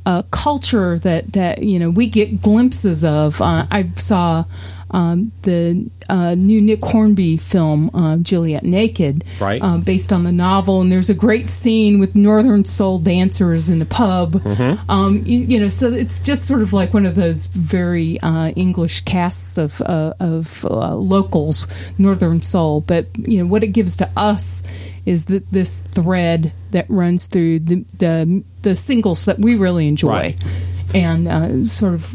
uh, 0.05 0.21
culture 0.31 0.99
that, 0.99 1.33
that 1.33 1.63
you 1.63 1.79
know 1.79 1.89
we 1.89 2.07
get 2.07 2.41
glimpses 2.41 3.03
of 3.03 3.41
uh, 3.41 3.65
i 3.71 3.89
saw 3.95 4.45
um, 4.95 5.31
the 5.41 5.89
uh, 6.09 6.35
new 6.35 6.61
Nick 6.61 6.81
Hornby 6.83 7.35
film, 7.37 7.89
uh, 7.93 8.15
Juliet 8.17 8.63
Naked, 8.63 9.23
Right. 9.41 9.61
uh, 9.61 9.77
based 9.77 10.13
on 10.13 10.23
the 10.23 10.31
novel. 10.31 10.79
And 10.81 10.89
there's 10.91 11.09
a 11.09 11.13
great 11.13 11.49
scene 11.49 11.99
with 11.99 12.15
Northern 12.15 12.63
Soul 12.63 12.99
dancers 12.99 13.67
in 13.67 13.79
the 13.79 13.85
pub. 13.85 14.33
Mm-hmm. 14.35 14.89
Um, 14.89 15.21
you, 15.25 15.39
you 15.39 15.59
know, 15.59 15.69
so 15.69 15.91
it's 15.91 16.19
just 16.19 16.45
sort 16.45 16.61
of 16.61 16.71
like 16.71 16.93
one 16.93 17.05
of 17.05 17.15
those 17.15 17.47
very 17.47 18.19
uh, 18.21 18.49
English 18.55 19.03
casts 19.03 19.57
of 19.57 19.81
uh, 19.81 20.13
of 20.21 20.63
uh, 20.63 20.95
locals, 20.95 21.67
Northern 21.97 22.41
Soul. 22.41 22.79
But 22.81 23.07
you 23.17 23.39
know, 23.39 23.45
what 23.51 23.63
it 23.63 23.73
gives 23.73 23.97
to 23.97 24.09
us 24.15 24.63
is 25.05 25.25
that 25.25 25.51
this 25.51 25.79
thread 25.79 26.53
that 26.71 26.85
runs 26.89 27.27
through 27.27 27.59
the 27.59 27.85
the, 27.99 28.43
the 28.61 28.75
singles 28.75 29.25
that 29.25 29.39
we 29.39 29.55
really 29.55 29.87
enjoy, 29.87 30.09
Right. 30.09 30.37
and 30.95 31.27
uh, 31.27 31.63
sort 31.63 31.93
of 31.95 32.07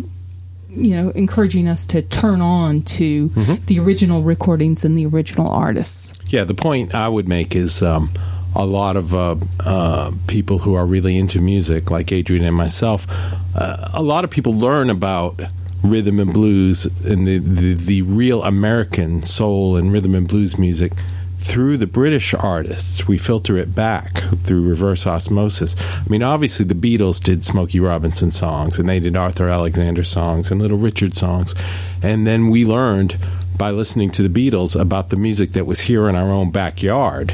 you 0.70 0.90
know, 0.96 1.10
encouraging 1.10 1.68
us 1.68 1.86
to 1.86 2.02
turn 2.02 2.40
on 2.40 2.82
to 2.82 3.28
Mm-hmm. 3.30 3.64
the 3.66 3.78
original 3.80 4.22
recordings 4.22 4.84
and 4.84 4.96
the 4.96 5.06
original 5.06 5.48
artists. 5.48 6.12
Yeah, 6.28 6.44
the 6.44 6.54
point 6.54 6.94
I 6.94 7.08
would 7.08 7.28
make 7.28 7.56
is 7.56 7.82
um, 7.82 8.10
a 8.54 8.64
lot 8.64 8.96
of 8.96 9.14
uh, 9.14 9.36
uh, 9.64 10.12
people 10.26 10.58
who 10.58 10.74
are 10.74 10.86
really 10.86 11.16
into 11.18 11.40
music, 11.40 11.90
like 11.90 12.12
Adrian 12.12 12.44
and 12.44 12.54
myself, 12.56 13.06
uh, 13.54 13.88
a 13.94 14.02
lot 14.02 14.24
of 14.24 14.30
people 14.30 14.52
learn 14.54 14.90
about 14.90 15.40
rhythm 15.82 16.20
and 16.20 16.32
blues 16.32 16.84
and 17.04 17.26
the, 17.26 17.38
the, 17.38 17.74
the 17.74 18.02
real 18.02 18.42
American 18.44 19.22
soul 19.22 19.76
and 19.76 19.92
rhythm 19.92 20.14
and 20.14 20.28
blues 20.28 20.58
music 20.58 20.92
through 21.40 21.78
the 21.78 21.86
British 21.86 22.34
artists. 22.34 23.08
We 23.08 23.18
filter 23.18 23.56
it 23.56 23.74
back 23.74 24.18
through 24.44 24.68
reverse 24.68 25.06
osmosis. 25.06 25.74
I 25.80 26.08
mean, 26.08 26.22
obviously, 26.22 26.64
the 26.64 26.74
Beatles 26.74 27.22
did 27.22 27.44
Smokey 27.44 27.80
Robinson 27.80 28.30
songs 28.30 28.78
and 28.78 28.88
they 28.88 29.00
did 29.00 29.16
Arthur 29.16 29.48
Alexander 29.48 30.04
songs 30.04 30.50
and 30.50 30.60
Little 30.60 30.78
Richard 30.78 31.14
songs. 31.14 31.54
And 32.02 32.26
then 32.26 32.50
we 32.50 32.64
learned 32.64 33.16
by 33.56 33.70
listening 33.70 34.10
to 34.12 34.26
the 34.26 34.50
Beatles 34.50 34.78
about 34.78 35.08
the 35.08 35.16
music 35.16 35.52
that 35.52 35.66
was 35.66 35.80
here 35.80 36.08
in 36.08 36.16
our 36.16 36.30
own 36.30 36.50
backyard 36.50 37.32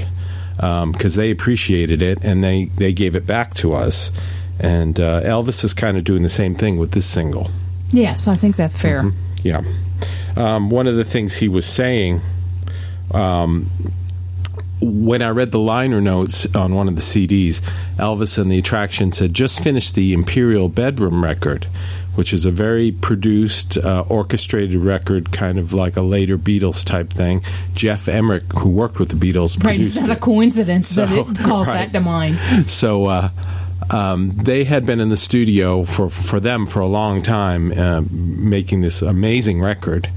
because 0.57 1.15
they 1.15 1.31
appreciated 1.31 2.01
it 2.01 2.25
and 2.25 2.43
they, 2.43 2.65
they 2.77 2.93
gave 2.93 3.17
it 3.17 3.27
back 3.27 3.55
to 3.55 3.75
us. 3.75 4.11
And 4.59 4.99
uh, 4.99 5.21
Elvis 5.21 5.63
is 5.65 5.75
kind 5.75 5.97
of 5.97 6.05
doing 6.05 6.23
the 6.23 6.31
same 6.31 6.55
thing 6.55 6.79
with 6.79 6.93
this 6.93 7.07
single. 7.07 7.51
Yeah, 7.91 8.15
so 8.15 8.31
I 8.31 8.37
think 8.37 8.57
that's 8.57 8.77
fair. 8.77 9.03
Mm-hmm. 9.03 9.19
Yeah. 9.43 9.63
Um, 10.37 10.71
one 10.71 10.87
of 10.87 10.97
the 10.97 11.05
things 11.05 11.37
he 11.37 11.49
was 11.49 11.67
saying 11.67 12.21
um, 13.17 13.71
when 14.81 15.23
I 15.23 15.31
read 15.31 15.51
the 15.53 15.59
liner 15.59 16.01
notes 16.01 16.47
on 16.55 16.75
one 16.75 16.87
of 16.89 16.97
the 16.97 17.03
CDs, 17.03 17.61
Elvis 17.97 18.39
and 18.39 18.51
the 18.51 18.59
Attractions 18.59 19.19
had 19.19 19.33
just 19.33 19.63
finished 19.63 19.95
the 19.95 20.13
Imperial 20.13 20.69
Bedroom 20.69 21.25
record, 21.25 21.65
which 22.15 22.33
is 22.33 22.45
a 22.45 22.51
very 22.51 22.93
produced, 22.93 23.79
uh, 23.79 24.05
orchestrated 24.09 24.77
record, 24.77 25.33
kind 25.33 25.59
of 25.59 25.73
like 25.73 25.97
a 25.97 26.03
later 26.03 26.37
Beatles 26.37 26.85
type 26.85 27.11
thing. 27.11 27.43
Geoff 27.75 28.07
Emerick, 28.07 28.45
who 28.59 28.69
worked 28.71 28.99
with 28.99 29.09
the 29.09 29.15
Beatles, 29.17 29.63
Right, 29.65 29.81
it's 29.81 29.93
produced 29.93 30.01
not 30.03 30.11
it. 30.11 30.19
a 30.19 30.21
coincidence 30.21 30.91
that 30.91 31.11
it 31.11 31.39
calls 31.45 31.67
right. 31.67 31.91
that 31.91 31.93
to 31.93 32.01
mind. 32.01 32.37
So 32.71 33.07
uh, 33.07 33.31
um, 33.91 34.31
they 34.31 34.65
had 34.65 34.85
been 34.85 35.01
in 35.01 35.09
the 35.09 35.17
studio 35.17 35.85
for 35.85 36.11
for 36.11 36.39
them 36.39 36.67
for 36.67 36.81
a 36.81 36.87
long 36.89 37.23
time, 37.23 37.73
uh, 37.73 38.03
making 38.11 38.83
this 38.83 39.01
amazing 39.03 39.61
record. 39.63 40.09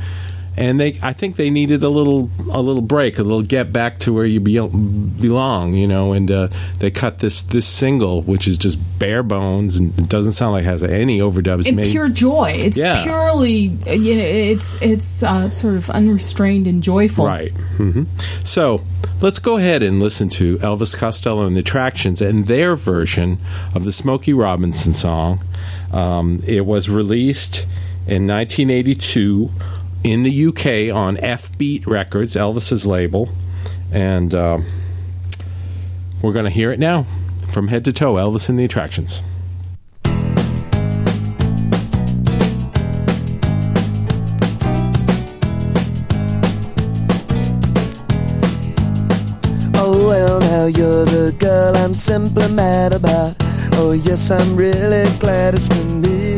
And 0.58 0.78
they, 0.80 1.00
I 1.02 1.14
think 1.14 1.38
they 1.38 1.50
needed 1.50 1.84
a 1.86 1.90
little, 1.90 2.30
a 2.52 2.62
little 2.62 2.82
break, 2.82 3.18
a 3.18 3.24
little 3.24 3.44
get 3.44 3.72
back 3.72 4.00
to 4.00 4.14
where 4.14 4.26
you 4.26 4.40
be, 4.42 4.60
belong, 4.60 5.74
you 5.74 5.88
know. 5.88 6.12
And 6.14 6.30
uh, 6.30 6.50
they 6.80 6.92
cut 6.92 7.20
this, 7.20 7.42
this 7.44 7.66
single, 7.66 8.22
which 8.24 8.48
is 8.48 8.58
just 8.58 8.78
bare 9.00 9.24
bones 9.24 9.78
and 9.78 9.98
it 9.98 10.10
doesn't 10.10 10.34
sound 10.34 10.52
like 10.54 10.64
it 10.64 10.68
has 10.68 10.84
any 10.84 11.20
overdubs. 11.20 11.66
And 11.68 11.78
Maybe- 11.78 11.92
pure 11.92 12.10
joy. 12.10 12.52
It's 12.56 12.78
Yeah. 12.78 13.02
purely, 13.04 13.54
you 13.68 14.16
know, 14.16 14.24
it's 14.24 14.76
it's 14.82 15.24
uh, 15.24 15.50
sort 15.50 15.76
of 15.76 15.90
unrestrained 15.92 16.68
and 16.68 16.84
joyful. 16.84 17.26
Right. 17.26 17.52
hmm 17.78 18.04
So 18.44 18.82
let's 19.22 19.40
go 19.40 19.56
ahead 19.58 19.82
and 19.82 20.02
listen 20.02 20.28
to 20.30 20.58
Elvis 20.58 20.96
Costello 20.98 21.46
and 21.46 21.56
the 21.56 21.62
Attractions 21.62 22.22
and 22.22 22.48
their 22.48 22.76
version 22.76 23.38
of 23.74 23.86
the 23.86 23.92
Smokey 23.94 24.34
Robinson 24.34 24.94
song. 24.94 25.42
Um, 25.94 26.42
it 26.46 26.66
was 26.66 26.90
released 26.90 27.60
in 28.08 28.28
1982 28.28 29.50
in 30.04 30.24
the 30.24 30.48
UK 30.48 30.96
on 30.96 31.18
F 31.18 31.58
Beat 31.58 31.86
Records, 31.86 32.36
Elvis's 32.36 32.86
label, 32.86 33.30
and 33.92 34.34
uh, 34.34 34.60
we're 36.22 36.34
going 36.34 36.46
to 36.46 36.52
hear 36.52 36.72
it 36.72 36.80
now 36.80 37.06
from 37.54 37.68
head 37.68 37.86
to 37.86 37.94
toe. 37.94 38.14
Elvis 38.14 38.50
and 38.50 38.58
the 38.58 38.66
Attractions. 38.66 39.22
Oh 49.76 50.08
well, 50.08 50.40
now 50.40 50.66
you're 50.66 51.06
the 51.06 51.36
girl 51.38 51.76
I'm 51.76 51.96
simply 51.96 52.48
mad 52.54 52.94
about. 52.94 53.36
Oh 53.74 53.92
yes, 53.94 54.30
I'm 54.30 54.56
really 54.56 55.10
glad 55.20 55.56
it's 55.56 55.70
been 55.70 56.02
me. 56.02 56.29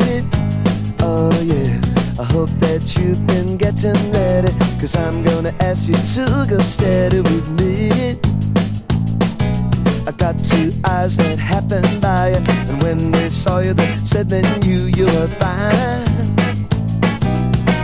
Oh 2.22 2.24
I 2.24 2.32
hope 2.32 2.50
that 2.60 2.96
you've 2.96 3.26
been 3.26 3.56
getting 3.56 3.98
ready. 4.12 4.52
Cause 4.80 4.94
I'm 4.94 5.24
gonna 5.24 5.52
ask 5.58 5.88
you 5.88 5.94
to 5.94 6.46
go 6.48 6.58
steady 6.60 7.20
with 7.20 7.48
me. 7.58 7.90
I 10.06 10.12
got 10.12 10.36
two 10.44 10.72
eyes 10.84 11.16
that 11.16 11.38
happened 11.40 12.00
by 12.00 12.30
you. 12.30 12.42
And 12.70 12.80
when 12.82 13.10
they 13.10 13.28
saw 13.28 13.58
you, 13.58 13.74
they 13.74 13.96
said 14.04 14.28
they 14.28 14.42
knew 14.60 14.86
you 14.98 15.06
were 15.06 15.26
fine. 15.42 16.06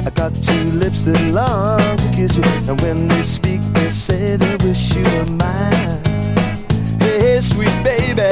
I 0.06 0.10
got 0.14 0.32
two 0.34 0.64
lips 0.72 1.02
that 1.02 1.20
long 1.32 1.96
to 1.98 2.08
kiss 2.14 2.36
you, 2.36 2.44
and 2.68 2.80
when 2.82 3.08
they 3.08 3.22
speak, 3.22 3.60
they 3.74 3.90
say 3.90 4.36
they 4.36 4.56
wish 4.64 4.94
you 4.94 5.02
were 5.02 5.26
mine. 5.26 6.00
Hey, 7.00 7.18
hey, 7.24 7.40
sweet 7.40 7.74
baby, 7.82 8.22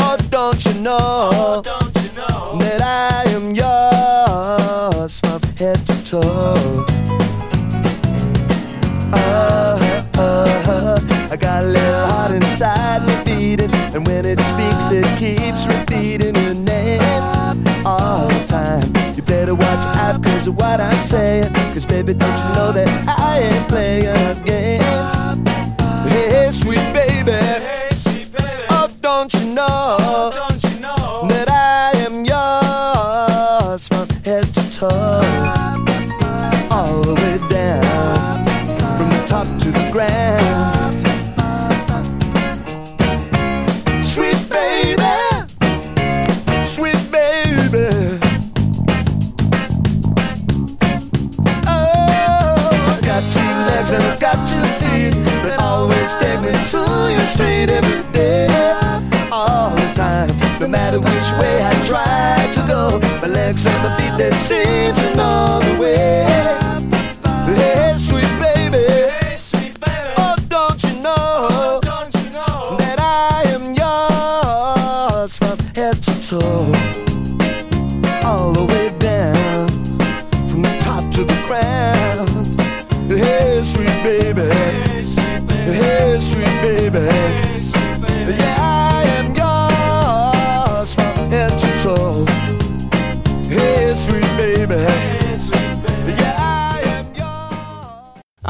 oh 0.00 0.16
don't 0.30 0.64
you 0.64 0.74
know, 0.80 0.98
oh, 1.00 1.62
that 1.62 1.77
keeps 15.36 15.66
repeating 15.66 16.34
your 16.36 16.54
name 16.54 17.00
all 17.84 18.28
the 18.28 18.44
time. 18.46 19.16
You 19.16 19.22
better 19.22 19.54
watch 19.54 19.84
out, 19.96 20.22
cause 20.22 20.44
to 20.44 20.52
what 20.52 20.80
I'm 20.80 20.96
saying. 21.04 21.52
Cause 21.74 21.84
baby, 21.84 22.14
don't 22.14 22.38
you 22.42 22.54
know 22.54 22.72
that 22.72 22.88
I 23.18 23.40
ain't 23.40 23.68
playing 23.68 24.06
a 24.06 24.42
game? 24.44 24.87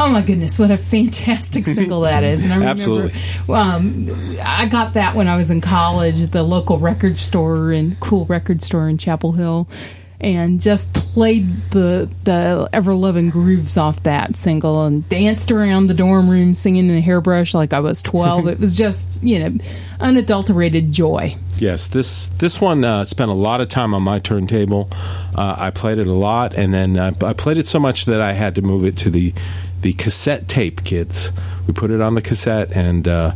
Oh 0.08 0.12
my 0.12 0.22
goodness, 0.22 0.58
what 0.58 0.70
a 0.70 0.78
fantastic 0.78 1.66
single 1.66 2.00
that 2.00 2.24
is! 2.24 2.42
And 2.42 2.50
I 2.50 2.56
remember, 2.56 3.10
Absolutely. 3.10 3.54
Um, 3.54 4.38
I 4.42 4.64
got 4.64 4.94
that 4.94 5.14
when 5.14 5.28
I 5.28 5.36
was 5.36 5.50
in 5.50 5.60
college, 5.60 6.30
the 6.30 6.42
local 6.42 6.78
record 6.78 7.18
store 7.18 7.72
and 7.72 8.00
cool 8.00 8.24
record 8.24 8.62
store 8.62 8.88
in 8.88 8.96
Chapel 8.96 9.32
Hill, 9.32 9.68
and 10.18 10.62
just 10.62 10.94
played 10.94 11.46
the 11.72 12.08
the 12.24 12.70
ever 12.72 12.94
loving 12.94 13.28
grooves 13.28 13.76
off 13.76 14.02
that 14.04 14.34
single 14.34 14.86
and 14.86 15.06
danced 15.10 15.50
around 15.50 15.88
the 15.88 15.94
dorm 15.94 16.30
room 16.30 16.54
singing 16.54 16.88
in 16.88 16.94
the 16.94 17.02
hairbrush 17.02 17.52
like 17.52 17.74
I 17.74 17.80
was 17.80 18.00
twelve. 18.00 18.48
it 18.48 18.58
was 18.58 18.74
just 18.74 19.22
you 19.22 19.40
know 19.40 19.58
unadulterated 20.00 20.90
joy. 20.90 21.36
Yes, 21.56 21.86
this 21.86 22.28
this 22.28 22.62
one 22.62 22.82
uh, 22.82 23.04
spent 23.04 23.30
a 23.30 23.34
lot 23.34 23.60
of 23.60 23.68
time 23.68 23.92
on 23.92 24.04
my 24.04 24.20
turntable. 24.20 24.88
Uh, 25.36 25.54
I 25.58 25.70
played 25.70 25.98
it 25.98 26.06
a 26.06 26.14
lot, 26.14 26.54
and 26.54 26.72
then 26.72 26.96
uh, 26.96 27.12
I 27.20 27.34
played 27.34 27.58
it 27.58 27.66
so 27.66 27.78
much 27.78 28.06
that 28.06 28.22
I 28.22 28.32
had 28.32 28.54
to 28.54 28.62
move 28.62 28.84
it 28.84 28.96
to 28.98 29.10
the 29.10 29.34
the 29.80 29.92
cassette 29.94 30.48
tape. 30.48 30.84
Kids, 30.84 31.30
we 31.66 31.74
put 31.74 31.90
it 31.90 32.00
on 32.00 32.14
the 32.14 32.22
cassette, 32.22 32.72
and 32.72 33.06
uh, 33.06 33.32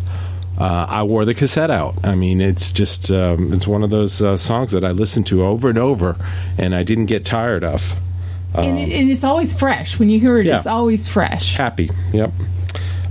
uh, 0.58 0.86
I 0.88 1.02
wore 1.02 1.24
the 1.24 1.34
cassette 1.34 1.70
out. 1.70 1.94
I 2.04 2.14
mean, 2.14 2.40
it's 2.40 2.72
just 2.72 3.10
um, 3.10 3.52
it's 3.52 3.66
one 3.66 3.82
of 3.82 3.90
those 3.90 4.20
uh, 4.20 4.36
songs 4.36 4.70
that 4.72 4.84
I 4.84 4.90
listened 4.90 5.26
to 5.28 5.42
over 5.44 5.68
and 5.68 5.78
over, 5.78 6.16
and 6.58 6.74
I 6.74 6.82
didn't 6.82 7.06
get 7.06 7.24
tired 7.24 7.64
of. 7.64 7.94
and, 8.54 8.78
it, 8.78 8.92
and 8.92 9.10
it's 9.10 9.24
always 9.24 9.54
fresh 9.54 9.98
when 9.98 10.10
you 10.10 10.20
hear 10.20 10.38
it. 10.38 10.46
Yeah. 10.46 10.56
It's 10.56 10.66
always 10.66 11.08
fresh. 11.08 11.54
Happy, 11.54 11.90
yep. 12.12 12.32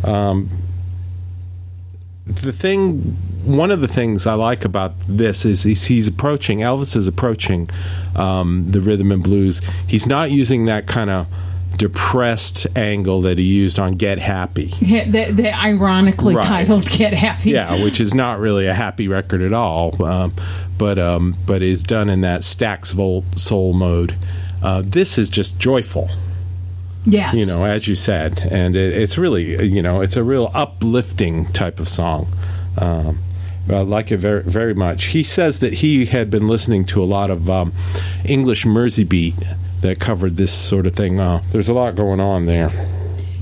Um, 0.03 0.49
the 2.25 2.51
thing, 2.51 2.99
one 3.43 3.71
of 3.71 3.81
the 3.81 3.87
things 3.87 4.27
I 4.27 4.35
like 4.35 4.63
about 4.63 4.93
this 5.07 5.45
is 5.45 5.63
he's, 5.63 5.85
he's 5.85 6.07
approaching. 6.07 6.59
Elvis 6.59 6.95
is 6.95 7.07
approaching 7.07 7.67
um, 8.15 8.71
the 8.71 8.79
rhythm 8.79 9.11
and 9.11 9.23
blues. 9.23 9.61
He's 9.87 10.07
not 10.07 10.31
using 10.31 10.65
that 10.65 10.87
kind 10.87 11.09
of 11.09 11.27
depressed 11.77 12.67
angle 12.77 13.21
that 13.21 13.37
he 13.37 13.45
used 13.45 13.79
on 13.79 13.93
"Get 13.95 14.19
Happy." 14.19 14.73
Yeah, 14.81 15.05
the, 15.05 15.31
the 15.31 15.53
ironically 15.57 16.35
Right. 16.35 16.45
titled 16.45 16.89
"Get 16.89 17.13
Happy." 17.13 17.51
Yeah, 17.51 17.83
which 17.83 17.99
is 18.01 18.13
not 18.13 18.39
really 18.39 18.67
a 18.67 18.73
happy 18.73 19.07
record 19.07 19.41
at 19.41 19.53
all, 19.53 20.03
um, 20.03 20.33
but 20.77 20.99
um, 20.99 21.35
but 21.45 21.61
is 21.61 21.83
done 21.83 22.09
in 22.09 22.21
that 22.21 22.41
Stax 22.41 22.93
Volt 22.93 23.25
soul 23.37 23.73
mode. 23.73 24.15
Uh, 24.61 24.81
this 24.85 25.17
is 25.17 25.29
just 25.29 25.59
joyful. 25.59 26.09
yes. 27.05 27.33
you 27.33 27.45
know, 27.47 27.65
as 27.65 27.87
you 27.87 27.95
said, 27.95 28.37
and 28.51 28.75
it, 28.75 28.95
it's 28.95 29.17
really, 29.17 29.65
you 29.67 29.81
know, 29.81 30.01
it's 30.01 30.15
a 30.15 30.23
real 30.23 30.51
uplifting 30.53 31.45
type 31.47 31.79
of 31.79 31.89
song. 31.89 32.27
Um, 32.77 33.17
I 33.69 33.79
like 33.81 34.11
it 34.11 34.17
very, 34.17 34.43
very 34.43 34.73
much. 34.75 35.05
He 35.05 35.23
says 35.23 35.59
that 35.59 35.73
he 35.73 36.05
had 36.05 36.29
been 36.29 36.47
listening 36.47 36.85
to 36.85 37.01
a 37.01 37.05
lot 37.05 37.29
of 37.31 37.49
um, 37.49 37.73
English 38.25 38.65
Mersey 38.67 39.03
beat 39.03 39.33
that 39.81 39.99
covered 39.99 40.37
this 40.37 40.51
sort 40.53 40.85
of 40.87 40.93
thing. 40.93 41.19
Uh, 41.19 41.41
there's 41.51 41.69
a 41.69 41.73
lot 41.73 41.95
going 41.95 42.19
on 42.19 42.45
there. 42.45 42.69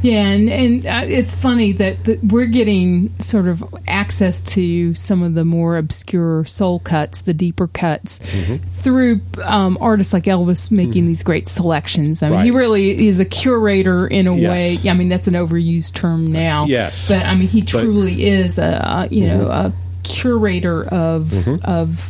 Yeah, 0.02 0.30
and, 0.30 0.50
and 0.50 0.86
uh, 0.86 1.02
it's 1.04 1.36
funny 1.36 1.74
that, 1.74 2.20
we're 2.24 2.46
getting 2.46 3.10
sort 3.20 3.50
of 3.50 3.62
access 3.86 4.40
to 4.54 4.94
some 4.94 5.22
of 5.22 5.34
the 5.34 5.44
more 5.44 5.76
obscure 5.76 6.46
soul 6.46 6.80
cuts, 6.80 7.20
the 7.24 7.34
deeper 7.34 7.68
cuts, 7.68 8.20
Mm-hmm. 8.20 8.56
through 8.82 9.20
um, 9.44 9.78
artists 9.82 10.14
like 10.14 10.24
Elvis 10.24 10.72
making 10.72 11.06
these 11.06 11.22
great 11.24 11.50
selections. 11.50 12.24
I 12.24 12.30
mean, 12.30 12.46
he 12.46 12.52
really 12.52 13.08
is 13.10 13.20
a 13.20 13.26
curator 13.26 14.08
in 14.08 14.28
a 14.28 14.36
Yes. 14.38 14.50
way. 14.86 14.90
I 14.90 14.94
mean, 14.94 15.10
that's 15.10 15.28
an 15.28 15.34
overused 15.34 15.94
term 15.96 16.32
now. 16.32 16.64
Yes. 16.66 17.10
but 17.10 17.26
I 17.26 17.36
mean, 17.36 17.50
he 17.50 17.60
But- 17.60 17.68
Mm-hmm. 17.72 17.80
truly 17.86 18.26
is 18.26 18.58
a, 18.58 19.08
a 19.12 19.14
you 19.14 19.28
know 19.28 19.48
a 19.50 19.74
curator 20.04 20.86
of 20.86 21.34
of 21.66 22.10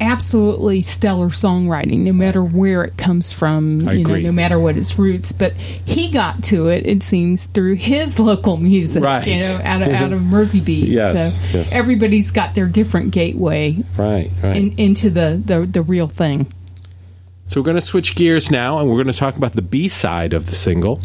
absolutely 0.00 0.82
stellar 0.82 1.28
songwriting, 1.28 2.00
no 2.00 2.12
matter 2.12 2.42
where 2.42 2.82
it 2.82 2.96
comes 2.96 3.32
from, 3.32 3.88
I 3.88 3.92
you 3.92 4.04
know, 4.04 4.16
no 4.16 4.32
matter 4.32 4.58
what 4.58 4.76
its 4.76 4.98
roots. 4.98 5.32
But 5.32 5.52
he 5.52 6.10
got 6.10 6.42
to 6.44 6.68
it, 6.68 6.86
it 6.86 7.02
seems, 7.02 7.44
through 7.44 7.74
his 7.74 8.18
local 8.18 8.56
music, 8.56 9.02
Right. 9.02 9.26
you 9.26 9.40
know, 9.40 9.60
out 9.62 9.82
of, 9.82 9.88
out 9.88 10.12
of 10.12 10.22
Mersey 10.26 10.60
Beat. 10.60 10.88
Yes, 10.88 11.32
so 11.52 11.58
yes. 11.58 11.72
everybody's 11.72 12.30
got 12.30 12.54
their 12.54 12.66
different 12.66 13.12
gateway 13.12 13.82
Right, 13.96 14.30
right. 14.42 14.56
in, 14.56 14.78
into 14.78 15.10
the, 15.10 15.40
the, 15.44 15.60
the 15.60 15.82
real 15.82 16.08
thing. 16.08 16.52
So 17.46 17.60
we're 17.60 17.66
going 17.66 17.76
to 17.76 17.82
switch 17.82 18.14
gears 18.16 18.50
now, 18.50 18.78
and 18.80 18.88
we're 18.88 18.96
going 19.02 19.12
to 19.12 19.18
talk 19.18 19.36
about 19.36 19.52
the 19.52 19.62
B 19.62 19.86
side 19.88 20.32
of 20.32 20.46
the 20.46 20.54
single. 20.54 21.00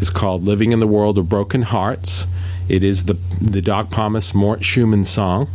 It's 0.00 0.08
called 0.08 0.44
"Living 0.44 0.70
in 0.70 0.78
the 0.78 0.86
World 0.86 1.18
of 1.18 1.28
Broken 1.28 1.62
Hearts." 1.62 2.26
It 2.68 2.84
is 2.84 3.04
the 3.06 3.14
the 3.40 3.60
Doc 3.60 3.88
Pomus 3.90 4.32
Mort 4.32 4.60
Shuman 4.60 5.04
song. 5.04 5.48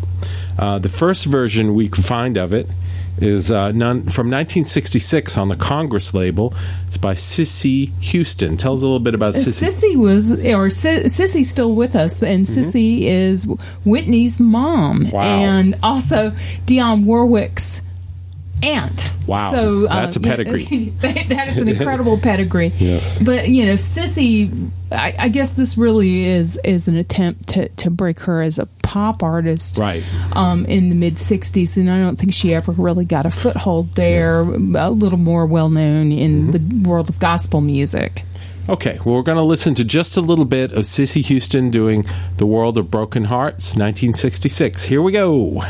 Uh, 0.58 0.80
the 0.80 0.90
first 0.90 1.26
version 1.26 1.74
we 1.74 1.90
can 1.90 2.04
find 2.04 2.38
of 2.38 2.54
it 2.54 2.68
is 3.18 3.50
uh, 3.50 3.72
none, 3.72 4.02
from 4.04 4.30
1966 4.30 5.38
on 5.38 5.48
the 5.48 5.56
Congress 5.56 6.14
label. 6.14 6.54
It's 6.88 6.98
by 6.98 7.14
Cissy 7.14 7.86
Houston. 8.02 8.58
Tell 8.58 8.74
us 8.74 8.80
a 8.80 8.84
little 8.84 9.00
bit 9.00 9.16
about 9.16 9.36
Cissy. 9.36 9.52
Cissy 9.52 9.96
was, 9.96 10.32
or 10.46 10.68
S- 10.68 11.14
Cissy's 11.14 11.50
still 11.50 11.74
with 11.76 11.96
us, 11.96 12.22
and 12.24 12.46
Cissy 12.48 13.08
is 13.08 13.46
Whitney's 13.86 14.40
mom, 14.40 15.06
Mm-hmm. 15.06 15.12
Wow. 15.16 15.24
and 15.24 15.76
also 15.82 16.32
Dionne 16.66 17.06
Warwick's 17.06 17.82
aunt. 18.64 19.10
Wow. 19.28 19.52
so 19.52 19.86
uh, 19.88 19.94
That's 19.94 20.16
a 20.16 20.20
pedigree. 20.20 20.90
that 21.02 21.26
that 21.30 21.48
is 21.50 21.58
an 21.60 21.68
incredible 21.68 22.18
pedigree. 22.18 22.72
Yes. 22.80 23.18
but 23.18 23.50
you 23.50 23.66
know, 23.66 23.76
Cissy, 23.76 24.52
I, 24.92 25.16
I 25.18 25.30
guess 25.30 25.52
this 25.52 25.78
really 25.78 26.24
is 26.26 26.58
is 26.64 26.88
an 26.88 26.96
attempt 26.96 27.50
to 27.50 27.70
to 27.70 27.90
break 27.90 28.20
her 28.22 28.42
as 28.42 28.60
a 28.60 28.68
pop 28.84 29.24
artist, 29.24 29.78
Right. 29.78 30.04
Um, 30.36 30.66
in 30.66 30.90
the 30.90 30.96
mid 30.96 31.16
'60s, 31.16 31.76
and 31.78 31.90
I 31.90 32.00
don't 32.00 32.18
think 32.18 32.34
she 32.34 32.54
ever 32.54 32.72
really 32.72 33.06
got 33.06 33.26
a 33.26 33.32
foothold 33.32 33.96
there. 33.96 34.42
A 34.42 34.90
little 34.92 35.18
more 35.20 35.46
well 35.46 35.70
known 35.70 36.12
in 36.12 36.52
Mm-hmm. 36.52 36.82
the 36.84 36.90
world 36.90 37.10
of 37.10 37.20
gospel 37.20 37.62
music. 37.62 38.24
Okay, 38.68 38.98
well, 39.06 39.16
we're 39.16 39.22
going 39.22 39.38
to 39.38 39.44
listen 39.44 39.76
to 39.76 39.84
just 39.84 40.18
a 40.18 40.22
little 40.22 40.44
bit 40.46 40.72
of 40.72 40.88
Cissy 40.88 41.22
Houston 41.22 41.70
doing 41.70 42.04
The 42.38 42.48
World 42.48 42.80
of 42.80 42.90
Broken 42.90 43.26
Hearts, 43.26 43.76
1966. 43.76 44.86
Here 44.86 45.04
we 45.04 45.12
go. 45.12 45.62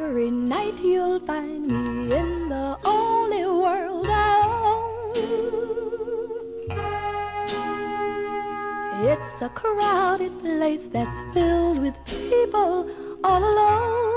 Every 0.00 0.30
night 0.30 0.80
you'll 0.80 1.18
find 1.18 1.66
me 1.66 2.14
in 2.16 2.48
the 2.48 2.78
only 2.84 3.44
world 3.44 4.06
I 4.08 4.42
own. 4.64 5.12
It's 9.08 9.42
a 9.42 9.48
crowded 9.48 10.40
place 10.40 10.86
that's 10.86 11.34
filled 11.34 11.80
with 11.80 11.94
people 12.06 12.88
all 13.24 13.42
alone. 13.42 14.07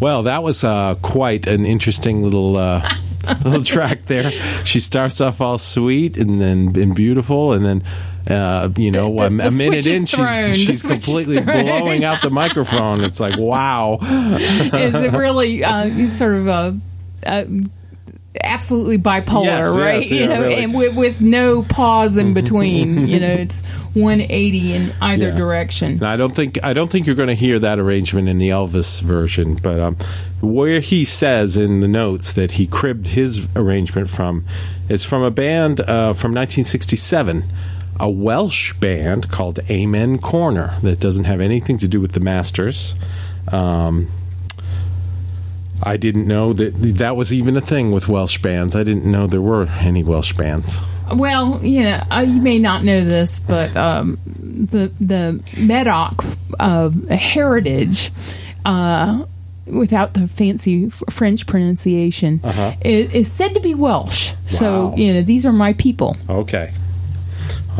Well, 0.00 0.22
that 0.24 0.42
was 0.42 0.62
uh, 0.64 0.94
quite 1.02 1.46
an 1.46 1.66
interesting 1.66 2.22
little 2.22 2.56
uh, 2.56 2.88
little 3.44 3.64
track 3.64 4.04
there. 4.04 4.30
She 4.64 4.80
starts 4.80 5.20
off 5.20 5.40
all 5.40 5.58
sweet 5.58 6.16
and 6.16 6.40
then 6.40 6.78
and 6.80 6.94
beautiful, 6.94 7.52
and 7.52 7.64
then 7.64 7.82
uh, 8.28 8.68
you 8.76 8.90
know 8.90 9.12
The- 9.16 9.26
a, 9.26 9.30
the 9.30 9.46
a 9.48 9.50
minute 9.50 9.82
switch 9.82 9.86
is 9.86 10.00
in, 10.00 10.06
thrown. 10.06 10.54
She's 10.54 10.66
she's 10.66 10.82
completely 10.82 11.40
blowing 11.40 12.04
out 12.04 12.22
the 12.22 12.30
microphone. 12.30 13.02
It's 13.02 13.18
like 13.20 13.38
wow. 13.38 13.98
is 14.02 14.94
it 14.94 15.12
really 15.12 15.64
uh, 15.64 16.08
sort 16.08 16.34
of 16.36 16.46
a, 16.46 16.80
a 17.24 17.46
absolutely 18.48 18.98
bipolar, 18.98 19.44
Yes, 19.44 19.76
right? 19.78 20.00
yes, 20.02 20.10
you 20.10 20.18
yeah, 20.20 20.26
know, 20.26 20.40
really. 20.42 20.62
and 20.64 20.74
with, 20.74 20.96
with 20.96 21.20
no 21.20 21.62
pause 21.62 22.16
in 22.16 22.34
between. 22.34 23.06
you 23.08 23.20
know, 23.20 23.28
it's 23.28 23.56
180 23.94 24.74
in 24.74 24.92
either 25.00 25.28
Yeah. 25.28 25.34
direction. 25.36 25.92
And 25.92 26.02
I 26.04 26.16
don't 26.16 26.34
think 26.34 26.58
I 26.64 26.72
don't 26.72 26.90
think 26.90 27.06
you're 27.06 27.16
going 27.16 27.28
to 27.28 27.34
hear 27.34 27.58
that 27.58 27.78
arrangement 27.78 28.28
in 28.28 28.38
the 28.38 28.48
Elvis 28.50 29.00
version, 29.00 29.56
but 29.56 29.80
um, 29.80 29.96
where 30.40 30.80
he 30.80 31.04
says 31.04 31.56
in 31.56 31.80
the 31.80 31.88
notes 31.88 32.32
that 32.34 32.52
he 32.52 32.66
cribbed 32.66 33.08
his 33.08 33.46
arrangement 33.56 34.08
from 34.08 34.44
is 34.88 35.04
from 35.04 35.22
a 35.22 35.30
band 35.30 35.80
uh, 35.80 36.12
from 36.14 36.32
1967, 36.34 37.42
a 38.00 38.08
Welsh 38.08 38.72
band 38.74 39.28
called 39.30 39.58
Amen 39.70 40.18
Corner 40.18 40.74
that 40.82 41.00
doesn't 41.00 41.24
have 41.24 41.40
anything 41.40 41.78
to 41.78 41.88
do 41.88 42.00
with 42.00 42.12
the 42.12 42.20
Masters. 42.20 42.94
Um, 43.50 44.08
I 45.82 45.96
didn't 45.96 46.26
know 46.26 46.52
that 46.52 46.70
that 46.98 47.16
was 47.16 47.32
even 47.32 47.56
a 47.56 47.60
thing 47.60 47.92
with 47.92 48.08
Welsh 48.08 48.38
bands. 48.38 48.74
I 48.74 48.82
didn't 48.82 49.10
know 49.10 49.26
there 49.26 49.40
were 49.40 49.66
any 49.66 50.02
Welsh 50.02 50.32
bands. 50.32 50.76
Well, 51.12 51.64
you 51.64 51.82
know, 51.82 52.02
uh, 52.10 52.24
you 52.26 52.40
may 52.42 52.58
not 52.58 52.84
know 52.84 53.04
this, 53.04 53.40
but 53.40 53.74
um, 53.76 54.18
the 54.26 54.92
the 55.00 55.40
Madoc 55.52 56.24
uh, 56.58 56.90
heritage, 57.14 58.12
uh, 58.66 59.24
without 59.66 60.14
the 60.14 60.28
fancy 60.28 60.90
French 60.90 61.46
pronunciation, 61.46 62.40
is, 62.82 63.14
is 63.14 63.32
said 63.32 63.54
to 63.54 63.60
be 63.60 63.74
Welsh. 63.74 64.32
So 64.46 64.94
you 64.96 65.14
know, 65.14 65.22
these 65.22 65.46
are 65.46 65.52
my 65.52 65.72
people. 65.74 66.16
Okay. 66.28 66.72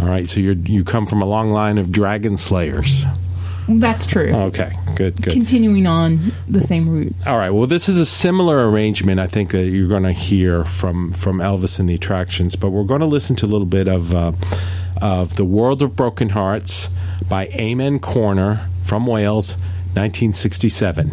All 0.01 0.07
right, 0.07 0.29
so 0.29 0.39
you 0.39 0.53
you 0.53 0.85
come 0.85 1.07
from 1.07 1.23
a 1.23 1.27
long 1.27 1.51
line 1.51 1.77
of 1.77 1.91
dragon 1.91 2.39
slayers. 2.39 3.05
That's 3.69 4.07
true. 4.07 4.33
Okay, 4.33 4.73
good, 4.97 5.21
good. 5.21 5.33
Continuing 5.35 5.87
on 5.87 6.33
the 6.49 6.61
same 6.63 6.89
route. 6.89 7.15
All 7.27 7.37
right. 7.37 7.51
Well, 7.51 7.67
this 7.67 7.89
is 7.89 7.99
a 7.99 8.07
similar 8.07 8.69
arrangement. 8.71 9.21
I 9.21 9.27
think 9.27 9.51
that 9.51 9.65
you're 9.67 9.89
going 9.89 10.05
to 10.05 10.13
hear 10.13 10.65
from 10.65 11.13
from 11.13 11.39
Elvis 11.39 11.79
and 11.79 11.89
the 11.89 11.95
Attractions, 11.95 12.57
but 12.57 12.71
we're 12.71 12.85
going 12.85 13.01
to 13.01 13.07
listen 13.07 13.37
to 13.37 13.47
a 13.47 13.49
little 13.49 13.67
bit 13.67 13.87
of 13.87 14.15
uh, 14.15 14.33
of 15.03 15.37
the 15.37 15.45
World 15.45 15.83
of 15.83 15.95
Broken 15.95 16.31
Hearts 16.31 16.89
by 17.29 17.47
Amen 17.49 17.99
Corner 17.99 18.67
from 18.83 19.07
Wales, 19.07 19.55
1967. 19.95 21.11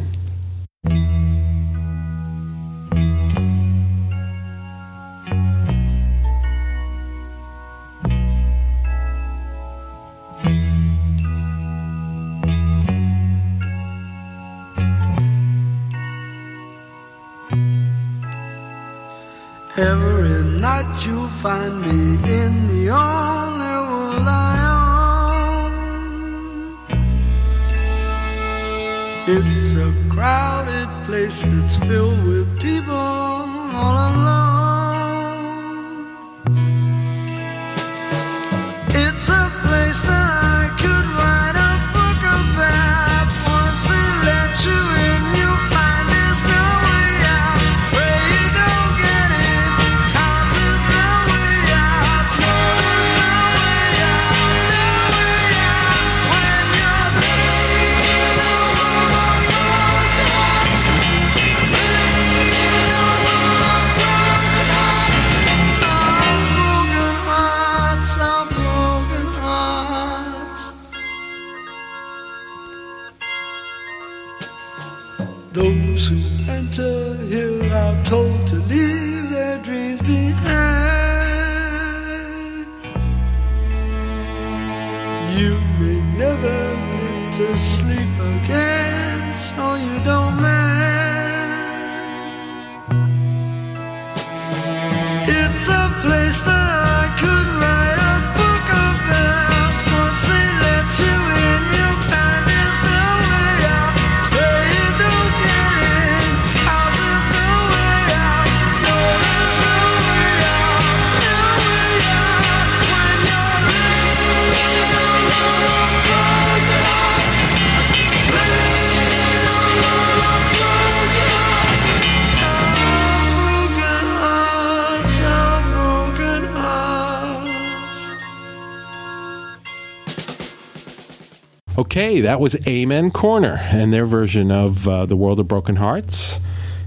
Okay, 132.06 132.22
that 132.22 132.40
was 132.40 132.56
Amen 132.68 133.10
Corner 133.10 133.58
and 133.60 133.92
their 133.92 134.06
version 134.06 134.52
of 134.52 134.88
uh, 134.88 135.08
the 135.08 135.16
World 135.16 135.40
of 135.40 135.48
Broken 135.48 135.78
Hearts, 135.78 136.40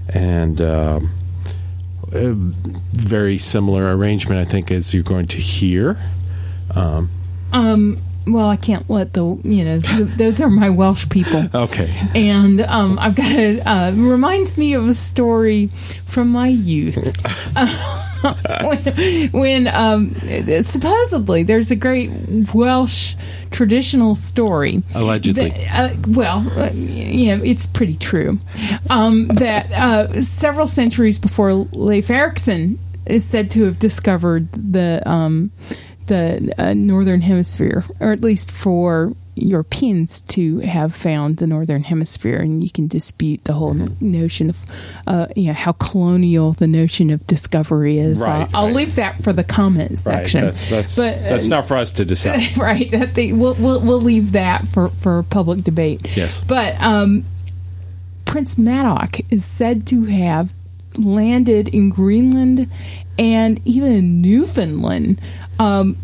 and 0.07 0.61
um 0.61 1.11
a 2.13 2.31
very 2.31 3.37
similar 3.37 3.93
arrangement, 3.97 4.39
I 4.39 4.49
think, 4.49 4.71
as 4.71 4.93
you're 4.93 5.03
going 5.03 5.27
to 5.27 5.37
hear. 5.37 5.99
Um, 6.73 7.09
Um, 7.51 7.99
well, 8.25 8.47
I 8.47 8.55
can't 8.55 8.89
let 8.89 9.11
the 9.11 9.37
you 9.43 9.65
know 9.65 9.79
th- 9.81 10.07
those 10.15 10.39
are 10.39 10.49
my 10.49 10.69
Welsh 10.69 11.09
people. 11.09 11.49
okay, 11.53 11.93
and 12.15 12.61
um, 12.61 12.97
I've 12.97 13.15
got 13.15 13.29
a 13.29 13.59
uh, 13.69 13.91
reminds 13.91 14.57
me 14.57 14.73
of 14.73 14.87
a 14.87 14.93
story 14.93 15.67
from 16.05 16.29
my 16.29 16.47
youth. 16.47 16.95
when 18.21 19.29
when 19.31 19.67
um, 19.67 20.13
supposedly 20.63 21.43
there's 21.43 21.71
a 21.71 21.75
great 21.75 22.11
Welsh 22.53 23.15
traditional 23.51 24.15
story. 24.15 24.83
Allegedly. 24.93 25.49
that- 25.49 25.91
uh, 25.91 25.95
well, 26.07 26.45
uh, 26.59 26.69
you 26.73 27.35
know, 27.35 27.43
it's 27.43 27.67
pretty 27.67 27.95
true. 27.95 28.39
Um, 28.89 29.27
that 29.27 29.71
uh, 29.71 30.21
several 30.21 30.67
centuries 30.67 31.19
before 31.19 31.53
Leif 31.53 32.09
Erikson 32.09 32.79
is 33.05 33.25
said 33.27 33.51
to 33.51 33.63
have 33.63 33.79
discovered 33.79 34.51
the 34.51 35.01
um, 35.09 35.51
the 36.07 36.53
uh, 36.57 36.73
northern 36.73 37.21
hemisphere, 37.21 37.83
or 37.99 38.11
at 38.11 38.21
least 38.21 38.51
for 38.51 39.13
Europeans 39.35 40.21
to 40.21 40.59
have 40.59 40.93
found 40.93 41.37
the 41.37 41.47
northern 41.47 41.83
hemisphere, 41.83 42.39
and 42.39 42.63
you 42.63 42.69
can 42.69 42.87
dispute 42.87 43.43
the 43.45 43.53
whole 43.53 43.73
notion 43.73 44.49
of, 44.49 44.65
uh, 45.07 45.27
you 45.35 45.47
know, 45.47 45.53
how 45.53 45.71
colonial 45.73 46.53
the 46.53 46.67
notion 46.67 47.09
of 47.09 47.25
discovery 47.27 47.99
is. 47.99 48.21
Right, 48.21 48.49
I'll, 48.53 48.67
I'll 48.67 48.71
leave 48.73 48.95
that 48.95 49.23
for 49.23 49.31
the 49.33 49.43
comment 49.43 49.91
right. 49.91 49.99
section. 49.99 50.45
That's 50.45 50.69
that's, 50.69 50.95
But, 50.97 51.17
uh, 51.17 51.21
that's 51.21 51.47
not 51.47 51.67
for 51.67 51.77
us 51.77 51.93
to 51.93 52.05
decide. 52.05 52.57
right 52.57 52.89
that 52.91 53.15
we'll, 53.15 53.53
we'll 53.55 53.79
we'll 53.79 54.01
leave 54.01 54.33
that 54.33 54.67
for 54.67 54.89
for 54.89 55.23
public 55.23 55.63
debate 55.63 56.15
Yes. 56.15 56.43
but 56.43 56.79
um 56.81 57.23
prince 58.25 58.55
madoc 58.57 59.21
is 59.31 59.45
said 59.45 59.87
to 59.87 60.05
have 60.05 60.53
landed 60.95 61.67
in 61.69 61.89
greenland 61.89 62.69
and 63.17 63.61
even 63.65 63.91
in 63.91 64.21
newfoundland 64.21 65.19
um 65.59 65.95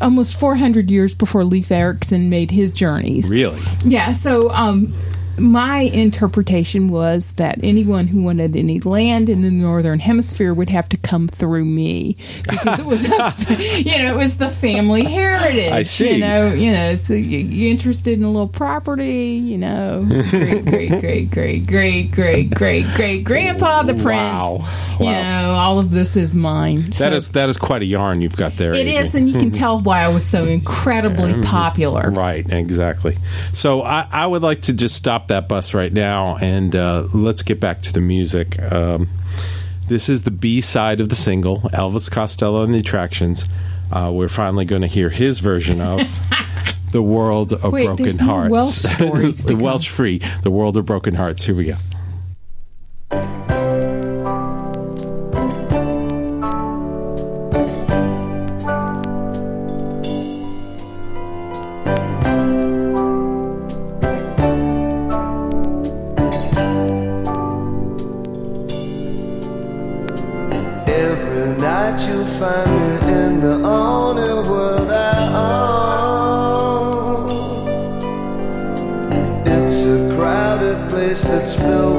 almost 0.00 0.38
400 0.38 0.90
years 0.90 1.14
before 1.14 1.44
leif 1.44 1.70
erikson 1.70 2.28
made 2.30 2.50
his 2.50 2.72
journeys 2.72 3.30
Really? 3.30 3.60
yeah, 3.84 4.12
so 4.12 4.50
um, 4.50 4.92
my 5.38 5.80
interpretation 5.80 6.88
was 6.88 7.28
that 7.36 7.58
anyone 7.62 8.06
who 8.06 8.22
wanted 8.22 8.56
any 8.56 8.80
land 8.80 9.28
in 9.28 9.42
the 9.42 9.50
northern 9.50 9.98
hemisphere 9.98 10.52
would 10.54 10.68
have 10.70 10.88
to 10.90 10.96
come 10.96 11.28
through 11.28 11.64
me 11.64 12.16
because 12.48 12.78
it 12.78 12.86
was, 12.86 13.04
you 13.58 13.98
know, 13.98 14.14
it 14.14 14.16
was 14.16 14.36
the 14.36 14.48
family 14.48 15.04
heritage. 15.04 15.72
I 15.72 15.82
see. 15.82 16.14
You 16.14 16.18
know, 16.20 16.52
you 16.52 16.70
know, 16.72 16.94
so 16.96 17.14
you, 17.14 17.38
you 17.38 17.70
interested 17.70 18.18
in 18.18 18.24
a 18.24 18.30
little 18.30 18.48
property, 18.48 19.34
you 19.44 19.58
know, 19.58 20.04
great, 20.30 20.64
great, 20.64 21.00
great, 21.00 21.30
great, 21.30 21.66
great, 21.66 22.10
great, 22.10 22.50
great, 22.50 22.86
great 22.94 23.24
grandpa, 23.24 23.82
the 23.82 23.94
prince. 23.94 24.06
Wow. 24.06 24.68
You 24.98 25.04
know, 25.10 25.50
all 25.52 25.78
of 25.78 25.90
this 25.90 26.16
is 26.16 26.34
mine. 26.34 26.80
That 26.82 26.94
So 26.94 27.12
is 27.12 27.28
that 27.30 27.48
is 27.50 27.58
quite 27.58 27.82
a 27.82 27.86
yarn 27.86 28.22
you've 28.22 28.36
got 28.36 28.56
there. 28.56 28.72
it 28.72 28.78
Adrian. 28.86 29.04
is, 29.04 29.14
and 29.14 29.28
you 29.28 29.38
can 29.38 29.50
tell 29.50 29.78
why 29.80 30.00
I 30.00 30.08
was 30.08 30.24
so 30.24 30.44
incredibly 30.44 31.38
popular. 31.42 32.10
Right, 32.10 32.48
exactly. 32.48 33.16
So 33.52 33.82
I, 33.82 34.06
I 34.10 34.26
would 34.26 34.42
like 34.42 34.62
to 34.62 34.72
just 34.72 34.96
stop 34.96 35.25
that 35.28 35.48
bus 35.48 35.74
right 35.74 35.92
now 35.92 36.36
and 36.36 36.74
uh, 36.74 37.06
let's 37.12 37.42
get 37.42 37.60
back 37.60 37.82
to 37.82 37.92
the 37.92 38.00
music. 38.00 38.60
Um, 38.60 39.08
this 39.88 40.08
is 40.08 40.22
the 40.22 40.30
B 40.30 40.60
side 40.60 41.00
of 41.00 41.08
the 41.08 41.14
single, 41.14 41.58
Elvis 41.72 42.10
Costello 42.10 42.62
and 42.62 42.74
the 42.74 42.78
Attractions. 42.78 43.44
Uh, 43.92 44.10
we're 44.12 44.28
finally 44.28 44.64
going 44.64 44.82
to 44.82 44.88
hear 44.88 45.10
his 45.10 45.38
version 45.38 45.80
of 45.80 46.00
The 46.92 47.02
World 47.02 47.52
of 47.52 47.72
Wait, 47.72 47.86
Broken 47.86 48.18
Hearts. 48.18 48.50
Welsh 48.50 48.80
the. 49.44 49.56
Welsh 49.60 49.88
free, 49.88 50.18
The 50.42 50.50
World 50.50 50.76
of 50.76 50.86
Broken 50.86 51.14
Hearts. 51.14 51.44
Here 51.44 51.54
we 51.54 51.72
go. 53.10 53.35
Night 71.54 72.08
you'll 72.08 72.26
find 72.26 72.70
me 72.70 72.90
in 73.12 73.40
the 73.40 73.56
only 73.66 74.48
world 74.48 74.90
I 74.90 74.94
own. 75.34 76.66
It's 79.46 79.82
a 79.82 80.16
crowded 80.16 80.90
place 80.90 81.22
that's 81.24 81.54
filled 81.54 81.95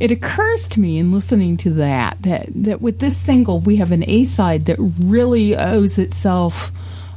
It 0.00 0.10
occurs 0.10 0.68
to 0.68 0.80
me 0.80 0.98
in 0.98 1.12
listening 1.12 1.56
to 1.58 1.70
that 1.74 2.22
that 2.22 2.46
that 2.54 2.80
with 2.80 3.00
this 3.00 3.16
single 3.16 3.60
we 3.60 3.76
have 3.76 3.92
an 3.92 4.08
A 4.08 4.24
side 4.24 4.66
that 4.66 4.76
really 4.78 5.56
owes 5.56 5.98
itself 5.98 6.70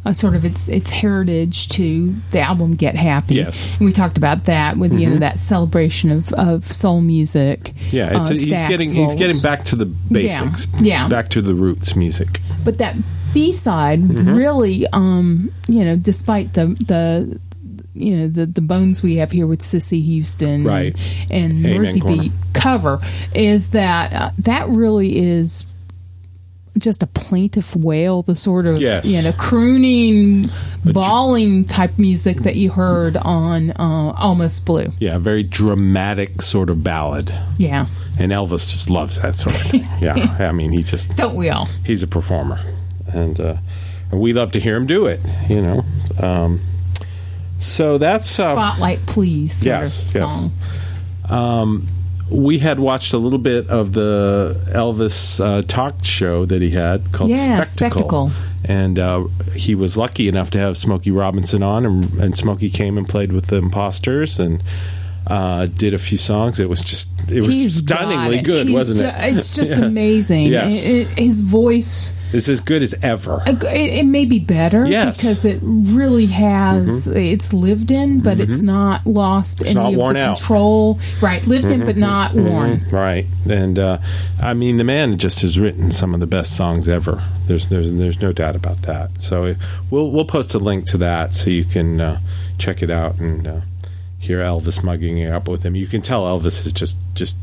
a 0.03 0.15
sort 0.15 0.33
of 0.33 0.43
its 0.43 0.67
its 0.67 0.89
heritage 0.89 1.69
to 1.69 2.11
the 2.31 2.39
album 2.41 2.73
Get 2.75 2.95
Happy. 2.95 3.35
Yes. 3.35 3.69
and 3.77 3.85
we 3.85 3.91
talked 3.91 4.17
about 4.17 4.45
that 4.45 4.77
with 4.77 4.93
you 4.93 5.07
know 5.09 5.17
that 5.19 5.37
celebration 5.37 6.09
of, 6.09 6.33
of 6.33 6.71
soul 6.71 7.01
music. 7.01 7.71
Yeah, 7.89 8.17
it's 8.19 8.29
uh, 8.29 8.33
he's 8.33 8.47
Stax 8.47 8.67
getting 8.67 8.93
he's 8.95 9.13
getting 9.13 9.39
back 9.41 9.63
to 9.65 9.75
the 9.75 9.85
basics. 9.85 10.65
Yeah. 10.81 11.07
Back 11.07 11.29
to 11.29 11.41
the 11.41 11.53
roots 11.53 11.95
music. 11.95 12.39
But 12.65 12.79
that 12.79 12.95
B 13.33 13.53
side 13.53 13.99
Mm-hmm. 13.99 14.35
really, 14.35 14.87
um, 14.87 15.51
you 15.67 15.85
know, 15.85 15.95
despite 15.95 16.53
the 16.53 16.65
the 16.65 17.39
you 17.93 18.15
know 18.17 18.27
the 18.27 18.45
the 18.45 18.61
bones 18.61 19.01
we 19.03 19.15
have 19.17 19.31
here 19.31 19.47
with 19.47 19.61
Cissy 19.61 20.01
Houston 20.01 20.63
Right. 20.63 20.95
and 21.29 21.51
Amen 21.65 21.81
Mersey 21.81 21.99
Corner. 21.99 22.21
Beat 22.23 22.31
cover 22.53 22.99
is 23.35 23.71
that 23.71 24.13
uh, 24.13 24.29
that 24.39 24.69
really 24.69 25.17
is 25.17 25.65
just 26.77 27.03
a 27.03 27.07
plaintive 27.07 27.75
wail, 27.75 28.21
the 28.21 28.33
sort 28.33 28.65
of 28.65 28.77
Yes. 28.79 29.05
you 29.05 29.21
know 29.21 29.33
crooning, 29.33 30.49
bawling 30.85 31.65
type 31.65 31.97
music 31.99 32.37
that 32.37 32.55
you 32.55 32.69
heard 32.69 33.17
on 33.17 33.71
uh, 33.71 34.13
Almost 34.17 34.65
Blue. 34.65 34.91
Yeah, 34.99 35.17
a 35.17 35.19
very 35.19 35.43
dramatic 35.43 36.41
sort 36.41 36.69
of 36.69 36.81
ballad. 36.83 37.33
Yeah, 37.57 37.87
And 38.17 38.31
Elvis 38.31 38.69
just 38.69 38.89
loves 38.89 39.19
that 39.21 39.35
sort 39.35 39.55
of 39.55 39.61
thing. 39.63 39.85
Yeah, 40.01 40.37
I 40.39 40.51
mean, 40.53 40.71
he 40.71 40.81
just 40.83 41.15
don't 41.17 41.35
we 41.35 41.49
all? 41.49 41.65
he's 41.85 42.03
a 42.03 42.07
performer, 42.07 42.59
and 43.13 43.37
uh, 43.39 43.57
and 44.09 44.21
we 44.21 44.31
love 44.33 44.53
to 44.53 44.59
hear 44.61 44.75
him 44.77 44.87
do 44.87 45.07
it. 45.07 45.19
You 45.49 45.61
know, 45.61 45.85
um, 46.23 46.61
so 47.61 47.97
that's 47.97 48.39
uh, 48.39 48.53
Spotlight, 48.53 49.05
please. 49.05 49.65
Yes, 49.65 50.03
yes. 50.03 50.51
song. 51.29 51.87
we 52.29 52.59
had 52.59 52.79
watched 52.79 53.13
a 53.13 53.17
little 53.17 53.39
bit 53.39 53.67
of 53.69 53.93
the 53.93 54.55
Elvis 54.69 55.43
uh, 55.43 55.61
talk 55.63 56.03
show 56.03 56.45
that 56.45 56.61
he 56.61 56.71
had 56.71 57.11
called 57.11 57.29
Yeah, 57.29 57.63
Spectacle. 57.63 58.29
Spectacle. 58.29 58.31
And 58.63 58.99
uh, 58.99 59.23
he 59.55 59.75
was 59.75 59.97
lucky 59.97 60.27
enough 60.27 60.49
to 60.51 60.57
have 60.59 60.77
Smokey 60.77 61.11
Robinson 61.11 61.63
on, 61.63 61.85
and, 61.85 62.13
and 62.19 62.37
Smokey 62.37 62.69
came 62.69 62.97
and 62.97 63.07
played 63.07 63.31
with 63.33 63.47
the 63.47 63.57
Imposters. 63.57 64.39
And 64.39 64.63
uh, 65.27 65.65
did 65.67 65.93
a 65.93 65.97
few 65.99 66.17
songs. 66.17 66.59
It 66.59 66.67
was 66.69 66.81
just 66.83 67.09
it 67.29 67.41
was 67.41 67.53
He's 67.53 67.75
stunningly 67.77 68.39
it. 68.39 68.43
good, 68.43 68.67
He's 68.67 68.73
wasn't 68.75 68.99
ju- 68.99 69.05
it? 69.05 69.35
It's 69.35 69.55
just 69.55 69.71
Yeah. 69.77 69.81
amazing. 69.85 70.45
Yes. 70.47 70.83
It- 70.85 70.89
it- 70.89 71.19
his 71.19 71.41
voice. 71.41 72.13
is 72.33 72.47
as 72.49 72.59
good 72.61 72.81
as 72.81 72.93
ever. 73.03 73.41
It, 73.45 73.61
it 73.63 74.05
may 74.05 74.25
be 74.25 74.39
better 74.39 74.85
Yes. 74.87 75.17
because 75.17 75.45
it 75.45 75.59
really 75.61 76.25
has 76.27 77.05
it's 77.07 77.51
lived 77.53 77.91
in, 77.91 78.21
but 78.21 78.39
it's 78.39 78.61
not 78.61 79.05
lost 79.05 79.61
any 79.63 79.73
not 79.75 79.91
of 79.93 79.95
worn 79.99 80.13
the 80.15 80.21
out. 80.21 80.37
control. 80.37 80.99
Right, 81.21 81.45
lived 81.45 81.69
in, 81.71 81.85
but 81.85 81.97
not 81.97 82.33
worn. 82.33 82.85
Right, 82.89 83.25
and 83.49 83.77
uh, 83.77 83.97
I 84.41 84.53
mean 84.53 84.77
the 84.77 84.83
man 84.85 85.17
just 85.17 85.41
has 85.41 85.59
written 85.59 85.91
some 85.91 86.13
of 86.13 86.19
the 86.19 86.27
best 86.27 86.55
songs 86.55 86.87
ever. 86.87 87.21
There's 87.47 87.67
there's 87.67 87.91
there's 87.93 88.21
no 88.21 88.31
doubt 88.31 88.55
about 88.55 88.81
that. 88.83 89.09
So 89.21 89.45
uh, 89.45 89.53
we'll 89.89 90.09
we'll 90.09 90.25
post 90.25 90.53
a 90.55 90.59
link 90.59 90.85
to 90.87 90.97
that 90.99 91.35
so 91.35 91.49
you 91.49 91.65
can 91.65 91.99
uh, 92.01 92.19
check 92.57 92.81
it 92.81 92.89
out 92.89 93.19
and 93.19 93.45
uh, 93.47 93.59
hear 94.21 94.39
Elvis 94.39 94.83
mugging 94.83 95.17
it 95.17 95.31
up 95.31 95.47
with 95.49 95.63
him. 95.63 95.75
You 95.75 95.87
can 95.87 96.01
tell 96.01 96.23
Elvis 96.25 96.65
is 96.65 96.71
just 96.71 96.95
just 97.15 97.35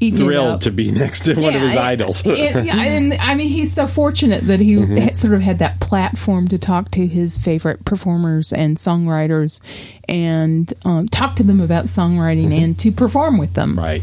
Eating 0.00 0.18
thrilled 0.24 0.62
to 0.62 0.72
be 0.72 0.90
next 0.90 1.24
to 1.26 1.34
one 1.34 1.54
of 1.54 1.60
his 1.62 1.74
it- 1.76 1.78
idols. 1.78 2.22
it- 2.26 2.36
yeah, 2.64 2.76
and 2.80 3.14
I 3.14 3.36
mean, 3.36 3.48
he's 3.48 3.72
so 3.72 3.86
fortunate 3.86 4.42
that 4.48 4.58
he 4.58 4.74
Mm-hmm. 4.74 5.14
sort 5.14 5.34
of 5.34 5.40
had 5.40 5.60
that 5.60 5.78
platform 5.78 6.48
to 6.48 6.58
talk 6.58 6.90
to 6.92 7.06
his 7.06 7.38
favorite 7.38 7.84
performers 7.84 8.52
and 8.52 8.76
songwriters, 8.76 9.60
and 10.08 10.72
um, 10.84 11.08
talk 11.08 11.36
to 11.36 11.44
them 11.44 11.60
about 11.60 11.84
songwriting 11.84 12.52
and 12.52 12.76
to 12.80 12.90
perform 12.90 13.38
with 13.38 13.54
them. 13.54 13.76
Mm-hmm. 13.76 13.78
right. 13.78 14.02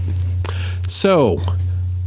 So 0.87 1.39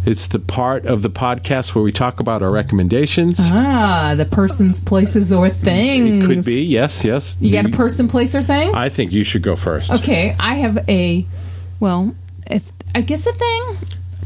it's 0.07 0.27
the 0.27 0.39
part 0.39 0.87
of 0.87 1.03
the 1.03 1.11
podcast 1.11 1.75
where 1.75 1.83
we 1.83 1.93
talk 1.93 2.21
about 2.21 2.43
our 2.43 2.51
recommendations. 2.51 3.37
Ah, 3.41 4.15
the 4.17 4.25
persons, 4.25 4.81
places, 4.81 5.33
or 5.33 5.51
things. 5.51 6.25
It 6.25 6.27
could 6.27 6.45
be 6.45 6.63
yes, 6.63 7.05
yes. 7.05 7.37
You 7.41 7.53
got 7.53 7.67
a 7.67 7.71
person, 7.71 8.09
place, 8.09 8.35
or 8.35 8.43
thing? 8.43 8.75
I 8.75 8.89
think 8.89 9.13
you 9.13 9.25
should 9.25 9.43
go 9.43 9.57
first. 9.57 9.91
Okay, 9.93 10.35
I 10.39 10.55
have 10.57 10.89
a, 10.89 11.25
well, 11.81 12.15
th- 12.49 12.63
I 12.95 13.01
guess 13.01 13.27
a 13.27 13.33
thing. 13.33 13.77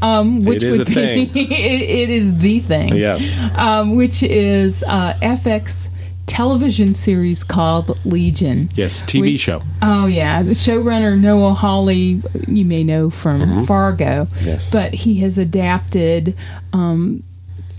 Um, 0.01 0.45
which 0.45 0.63
It 0.63 0.69
is 0.69 0.79
would 0.79 0.87
a 0.89 0.93
thing. 0.93 1.27
be 1.27 1.41
it, 1.53 1.81
it 1.81 2.09
is 2.09 2.39
the 2.39 2.59
thing. 2.61 2.95
Yes. 2.95 3.57
Um, 3.57 3.97
which 3.97 4.23
is 4.23 4.81
uh, 4.83 5.13
FX 5.21 5.89
television 6.39 6.93
series 6.93 7.43
called 7.43 7.97
Legion. 8.05 8.69
Yes, 8.73 9.03
TV 9.03 9.33
Which- 9.33 9.41
show. 9.41 9.61
Oh 9.81 10.05
yeah, 10.05 10.41
the 10.41 10.51
showrunner 10.51 11.19
Noah 11.19 11.51
Hawley, 11.53 12.21
you 12.47 12.63
may 12.63 12.81
know 12.85 13.09
from 13.09 13.65
Fargo. 13.65 14.23
Mm-hmm. 14.23 14.45
Yes. 14.45 14.69
but 14.71 14.93
he 14.93 15.15
has 15.19 15.37
adapted. 15.37 16.37
Um, 16.71 17.23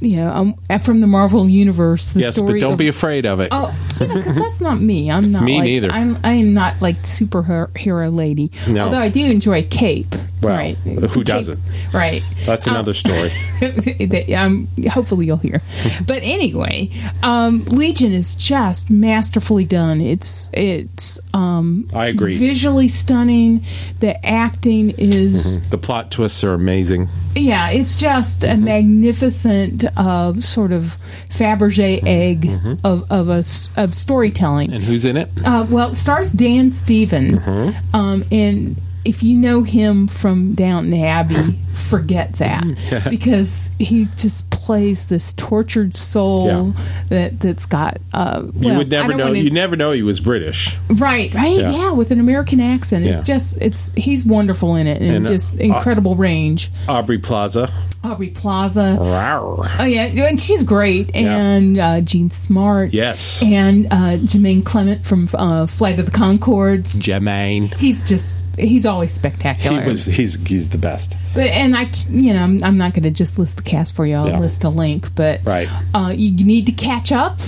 you 0.01 0.17
know, 0.17 0.31
um, 0.31 0.79
from 0.79 1.01
the 1.01 1.07
Marvel 1.07 1.49
universe, 1.49 2.11
the 2.11 2.21
Yes, 2.21 2.41
but 2.41 2.59
don't 2.59 2.73
of 2.73 2.79
be 2.79 2.89
afraid 2.89 3.27
of 3.27 3.41
it. 3.41 3.49
Oh, 3.51 3.75
because 3.99 4.37
that's 4.37 4.61
not 4.61 4.81
me. 4.81 5.11
I'm 5.11 5.31
not. 5.33 5.43
Me 5.45 5.57
like, 5.57 5.65
neither. 5.65 5.91
I'm. 5.91 6.19
I'm 6.25 6.55
not 6.55 6.81
like 6.81 6.97
superhero 6.99 8.15
lady. 8.15 8.51
No. 8.67 8.85
Although 8.85 8.99
I 9.01 9.09
do 9.09 9.27
enjoy 9.27 9.67
Cape. 9.69 10.15
Well, 10.43 10.55
right? 10.55 10.75
who 10.77 11.23
doesn't? 11.23 11.59
Right. 11.93 12.23
That's 12.47 12.67
Um, 12.67 12.75
another 12.75 12.95
story. 12.95 13.29
that, 13.61 14.33
um, 14.39 14.69
hopefully 14.91 15.27
you'll 15.27 15.37
hear. 15.37 15.61
But 16.07 16.23
anyway, 16.23 16.91
um, 17.23 17.65
Legion 17.67 18.13
is 18.13 18.35
just 18.35 18.91
masterfully 18.91 19.65
done. 19.67 20.01
It's 20.01 20.49
it's 20.55 21.21
um, 21.35 21.89
I 21.93 22.07
agree. 22.07 22.39
Visually 22.39 22.89
stunning. 22.89 23.65
The 24.01 24.25
acting 24.27 24.91
is 24.97 25.61
The 25.69 25.77
plot 25.79 26.11
twists 26.11 26.43
are 26.43 26.55
amazing. 26.55 27.09
Yeah, 27.35 27.71
it's 27.71 27.97
just 27.97 28.45
a 28.45 28.57
magnificent 28.57 29.85
uh, 29.97 30.35
sort 30.41 30.73
of 30.73 30.97
Fabergé 31.31 32.03
egg 32.07 32.47
of 32.85 33.11
of 33.11 33.29
a 33.29 33.43
of 33.81 33.95
storytelling. 33.95 34.73
And 34.73 34.83
who's 34.83 35.05
in 35.05 35.17
it? 35.17 35.29
Uh, 35.45 35.67
well, 35.71 35.91
it 35.91 35.95
stars 35.97 36.31
Dan 36.31 36.71
Stevens, 36.71 37.47
Mm-hmm. 37.49 37.97
um, 37.97 38.25
and 38.31 38.77
if 39.05 39.23
you 39.23 39.37
know 39.37 39.63
him 39.63 40.07
from 40.09 40.55
Downton 40.55 40.93
Abbey, 40.95 41.59
forget 41.75 42.35
that 42.35 42.65
because 43.09 43.71
he 43.79 44.07
just 44.17 44.49
plays 44.51 45.07
this 45.07 45.33
tortured 45.35 45.95
soul 45.95 46.47
Yeah. 46.77 46.83
that 47.09 47.41
that's 47.41 47.65
got. 47.67 47.99
Uh, 48.13 48.43
you 48.59 48.75
would 48.75 48.91
never 48.91 49.15
know. 49.15 49.27
wanna- 49.27 49.39
You 49.39 49.51
never 49.51 49.77
know 49.77 49.93
he 49.93 50.03
was 50.03 50.21
British. 50.21 50.77
right, 50.89 51.33
right, 51.35 51.59
Yeah. 51.61 51.71
yeah. 51.71 51.91
with 51.93 52.11
an 52.11 52.21
American 52.21 52.61
accent. 52.61 53.07
It's 53.07 53.23
just 53.23 53.57
it's 53.61 53.91
he's 53.97 54.25
wonderful 54.25 54.77
in 54.77 54.87
it 54.87 55.01
and, 55.01 55.17
And, 55.17 55.27
uh, 55.27 55.31
just 55.31 55.55
incredible 55.57 56.15
range. 56.17 56.71
Aubrey 56.89 57.19
Plaza. 57.19 57.73
Aubrey 58.03 58.29
Plaza. 58.31 58.97
Rawr. 58.99 59.71
Oh 59.79 59.85
yeah, 59.85 60.05
and 60.27 60.41
she's 60.41 60.63
great, 60.63 61.15
and 61.15 61.79
uh, 61.79 62.01
Jean 62.01 62.31
Smart, 62.31 62.93
Yes. 62.95 63.43
and 63.43 63.87
uh, 63.87 64.17
Jermaine 64.19 64.65
Clement 64.65 65.05
from 65.05 65.29
uh, 65.35 65.67
Flight 65.67 65.99
of 65.99 66.07
the 66.07 66.13
Conchords. 66.13 66.95
Jermaine. 66.99 67.75
He's 67.75 68.01
just 68.03 68.43
he's 68.61 68.87
always 68.87 69.13
spectacular. 69.13 69.81
He 69.83 69.89
was. 69.89 70.05
He's. 70.05 70.35
He's 70.47 70.69
the 70.69 70.79
best. 70.79 71.17
but 71.35 71.45
and 71.47 71.77
I, 71.77 71.91
you 72.09 72.33
know, 72.33 72.43
I'm, 72.43 72.63
I'm 72.65 72.77
not 72.77 72.93
going 72.95 73.03
to 73.05 73.11
just 73.11 73.39
list 73.39 73.57
the 73.57 73.63
cast 73.63 73.95
for 73.97 74.07
you. 74.07 74.15
I'll 74.17 74.29
Yeah. 74.29 74.39
list 74.39 74.65
a 74.65 74.69
link, 74.69 75.15
but 75.15 75.41
Right. 75.45 75.69
Mm-hmm. 75.69 75.97
uh, 75.97 76.11
you 76.11 76.45
need 76.45 76.67
to 76.67 76.73
catch 76.73 77.13
up. 77.13 77.39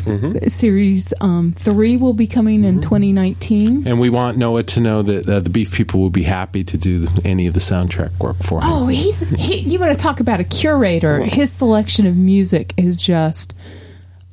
Series 0.48 1.12
um, 1.20 1.53
three 1.53 1.96
will 1.96 2.12
be 2.14 2.27
coming 2.27 2.64
in 2.64 2.81
2019. 2.81 3.87
And 3.87 4.01
we 4.01 4.11
want 4.11 4.37
Noah 4.38 4.62
to 4.64 4.81
know 4.81 5.03
that 5.03 5.29
uh, 5.29 5.40
the 5.40 5.51
Beef 5.51 5.72
People 5.72 6.01
will 6.01 6.11
be 6.11 6.22
happy 6.22 6.64
to 6.64 6.77
do 6.77 7.09
any 7.25 7.46
of 7.46 7.55
the 7.55 7.61
soundtrack 7.61 8.18
work 8.18 8.37
for 8.44 8.61
him. 8.62 8.68
Oh, 8.70 8.87
he's 8.87 9.20
he, 9.31 9.59
you 9.61 9.79
want 9.79 9.92
to 9.92 9.98
talk 10.03 10.20
about 10.20 10.40
a 10.40 10.44
curator? 10.44 11.18
His 11.22 11.53
selection 11.53 12.07
of 12.07 12.16
music 12.16 12.75
is 12.77 12.96
just. 12.96 13.55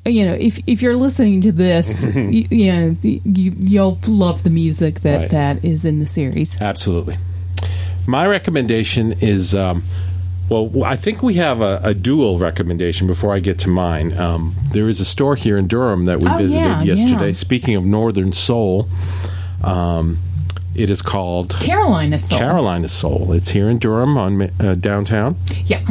You 0.10 0.26
know, 0.26 0.34
if 0.34 0.60
if 0.68 0.82
you're 0.82 0.96
listening 0.96 1.42
to 1.42 1.52
this, 1.52 2.02
you, 2.16 2.46
you 2.50 2.72
know 2.74 2.96
you, 3.02 3.54
you'll 3.60 3.98
love 4.08 4.44
the 4.44 4.50
music 4.50 5.02
that 5.02 5.20
Right. 5.22 5.30
that 5.32 5.64
is 5.66 5.86
in 5.86 6.00
the 6.00 6.08
series. 6.08 6.60
Absolutely. 6.62 7.18
My 8.08 8.26
recommendation 8.28 9.14
is. 9.22 9.54
Um, 9.56 9.84
well, 10.50 10.84
I 10.84 10.96
think 10.96 11.22
we 11.22 11.36
have 11.36 11.62
a, 11.62 11.80
a 11.84 11.94
dual 11.94 12.40
recommendation 12.40 13.06
before 13.06 13.36
I 13.36 13.40
get 13.40 13.60
to 13.60 13.70
mine. 13.70 14.18
Um, 14.18 14.56
there 14.74 14.88
is 14.90 15.00
a 15.00 15.06
store 15.06 15.36
here 15.36 15.60
in 15.60 15.68
Durham 15.68 16.06
that 16.06 16.20
we 16.20 16.28
Oh, 16.28 16.38
visited 16.40 16.60
yeah, 16.60 16.82
yesterday. 16.82 17.28
yeah. 17.28 17.32
Speaking 17.34 17.76
of 17.76 17.86
Northern 17.86 18.34
Soul, 18.34 18.88
um, 19.64 20.18
it 20.80 20.90
is 20.90 21.02
called 21.02 21.50
Carolina 21.60 22.18
Soul. 22.20 22.40
Carolina 22.40 22.88
Soul. 22.88 23.34
It's 23.34 23.50
here 23.50 23.70
in 23.70 23.78
Durham 23.80 24.18
on 24.18 24.42
uh, 24.60 24.76
downtown, 24.76 25.36
Yeah, 25.66 25.82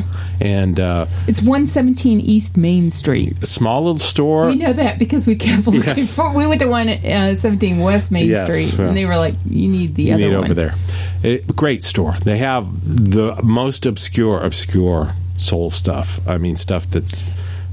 and 0.40 0.80
uh, 0.80 1.06
it's 1.26 1.40
117 1.42 2.20
East 2.20 2.56
Main 2.56 2.90
Street. 2.90 3.36
a 3.42 3.46
small 3.46 3.82
little 3.84 3.98
store. 4.00 4.46
We 4.46 4.56
know 4.56 4.72
that 4.72 4.98
because 4.98 5.26
we 5.26 5.36
kept 5.36 5.66
looking 5.66 5.82
Yes. 5.84 6.12
for. 6.14 6.32
We 6.32 6.46
went 6.46 6.60
to 6.62 6.66
one 6.68 6.88
at 6.88 7.04
uh, 7.04 7.36
17 7.36 7.78
West 7.80 8.10
Main 8.10 8.26
Yes, 8.28 8.44
Street, 8.44 8.78
well, 8.78 8.88
and 8.88 8.96
they 8.96 9.04
were 9.04 9.16
like, 9.16 9.34
"You 9.48 9.68
need 9.68 9.94
the 9.94 10.04
you 10.04 10.14
other 10.14 10.28
need 10.28 10.34
one 10.34 10.44
over 10.44 10.54
there. 10.54 10.74
It, 11.22 11.46
great 11.56 11.84
store. 11.84 12.16
They 12.24 12.38
have 12.38 12.66
the 12.84 13.40
most 13.42 13.84
obscure, 13.86 14.40
obscure 14.42 15.12
soul 15.36 15.70
stuff. 15.70 16.20
I 16.26 16.38
mean, 16.38 16.56
stuff 16.56 16.90
that's. 16.90 17.22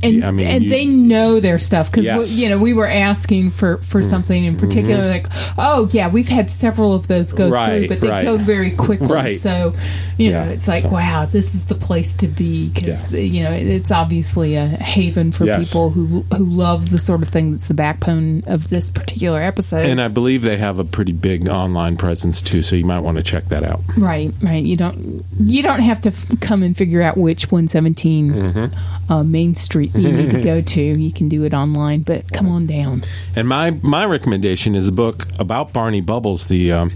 And, 0.05 0.23
I 0.25 0.31
mean, 0.31 0.47
and 0.47 0.63
you- 0.63 0.69
they 0.69 0.85
know 0.85 1.39
their 1.39 1.59
stuff 1.59 1.91
because 1.91 2.05
Yes. 2.05 2.29
Mm-hmm. 2.31 2.39
you 2.41 2.49
know 2.49 2.57
we 2.59 2.73
were 2.73 2.87
asking 2.87 3.51
for 3.51 3.77
for 3.77 4.01
something 4.03 4.43
in 4.43 4.57
particular, 4.57 5.07
like, 5.07 5.27
oh 5.57 5.89
yeah, 5.91 6.09
we've 6.09 6.29
had 6.29 6.49
several 6.51 6.93
of 6.93 7.07
those 7.07 7.31
go 7.33 7.49
Right, 7.49 7.79
through, 7.79 7.87
but 7.89 7.99
they 8.01 8.09
right. 8.09 8.23
go 8.23 8.37
very 8.37 8.71
quickly. 8.71 9.07
Right. 9.07 9.35
So 9.35 9.73
you 10.17 10.31
know, 10.31 10.43
it's 10.43 10.67
like, 10.67 10.83
so- 10.83 10.89
wow, 10.89 11.25
this 11.25 11.53
is 11.55 11.65
the 11.65 11.75
place 11.75 12.13
to 12.15 12.27
be 12.27 12.69
because 12.69 13.11
you 13.11 13.43
know 13.43 13.51
it's 13.51 13.91
obviously 13.91 14.55
a 14.55 14.65
haven 14.67 15.31
for 15.31 15.45
Yes. 15.45 15.67
people 15.69 15.89
who 15.89 16.21
who 16.35 16.45
love 16.45 16.89
the 16.89 16.99
sort 16.99 17.21
of 17.21 17.29
thing 17.29 17.51
that's 17.51 17.67
the 17.67 17.73
backbone 17.73 18.43
of 18.47 18.69
this 18.69 18.89
particular 18.89 19.41
episode. 19.41 19.85
And 19.89 20.01
I 20.01 20.07
believe 20.07 20.41
they 20.41 20.57
have 20.57 20.79
a 20.79 20.83
pretty 20.85 21.11
big 21.11 21.47
online 21.49 21.97
presence 21.97 22.41
too, 22.41 22.61
so 22.61 22.75
you 22.75 22.85
might 22.85 22.99
want 23.01 23.17
to 23.17 23.23
check 23.23 23.45
that 23.49 23.63
out. 23.63 23.81
Right, 23.97 24.31
right. 24.41 24.63
You 24.63 24.75
don't 24.77 25.25
you 25.39 25.61
don't 25.63 25.81
have 25.81 25.99
to 26.01 26.09
f- 26.09 26.25
come 26.39 26.63
and 26.63 26.75
figure 26.77 27.01
out 27.01 27.17
which 27.17 27.51
117 27.51 28.33
Mm-hmm. 28.33 29.11
uh, 29.11 29.23
Main 29.23 29.55
Street 29.55 29.94
you 29.95 30.11
need 30.11 30.31
to 30.31 30.41
go 30.41 30.61
to. 30.75 30.81
You 30.81 31.11
can 31.11 31.29
do 31.29 31.43
it 31.43 31.53
online, 31.53 32.01
but 32.01 32.31
come 32.31 32.47
on 32.49 32.65
down. 32.65 33.03
And 33.35 33.47
my 33.47 33.71
my 33.81 34.05
recommendation 34.05 34.75
is 34.75 34.87
a 34.87 34.91
book 34.91 35.25
about 35.39 35.73
Barney 35.73 36.01
Bubbles, 36.01 36.47
the 36.47 36.71
um, 36.71 36.91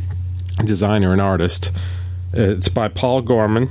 designer 0.64 1.12
and 1.14 1.22
artist. 1.22 1.72
Uh, 2.38 2.42
It's 2.58 2.70
by 2.70 2.88
Paul 2.90 3.22
Gorman, 3.24 3.70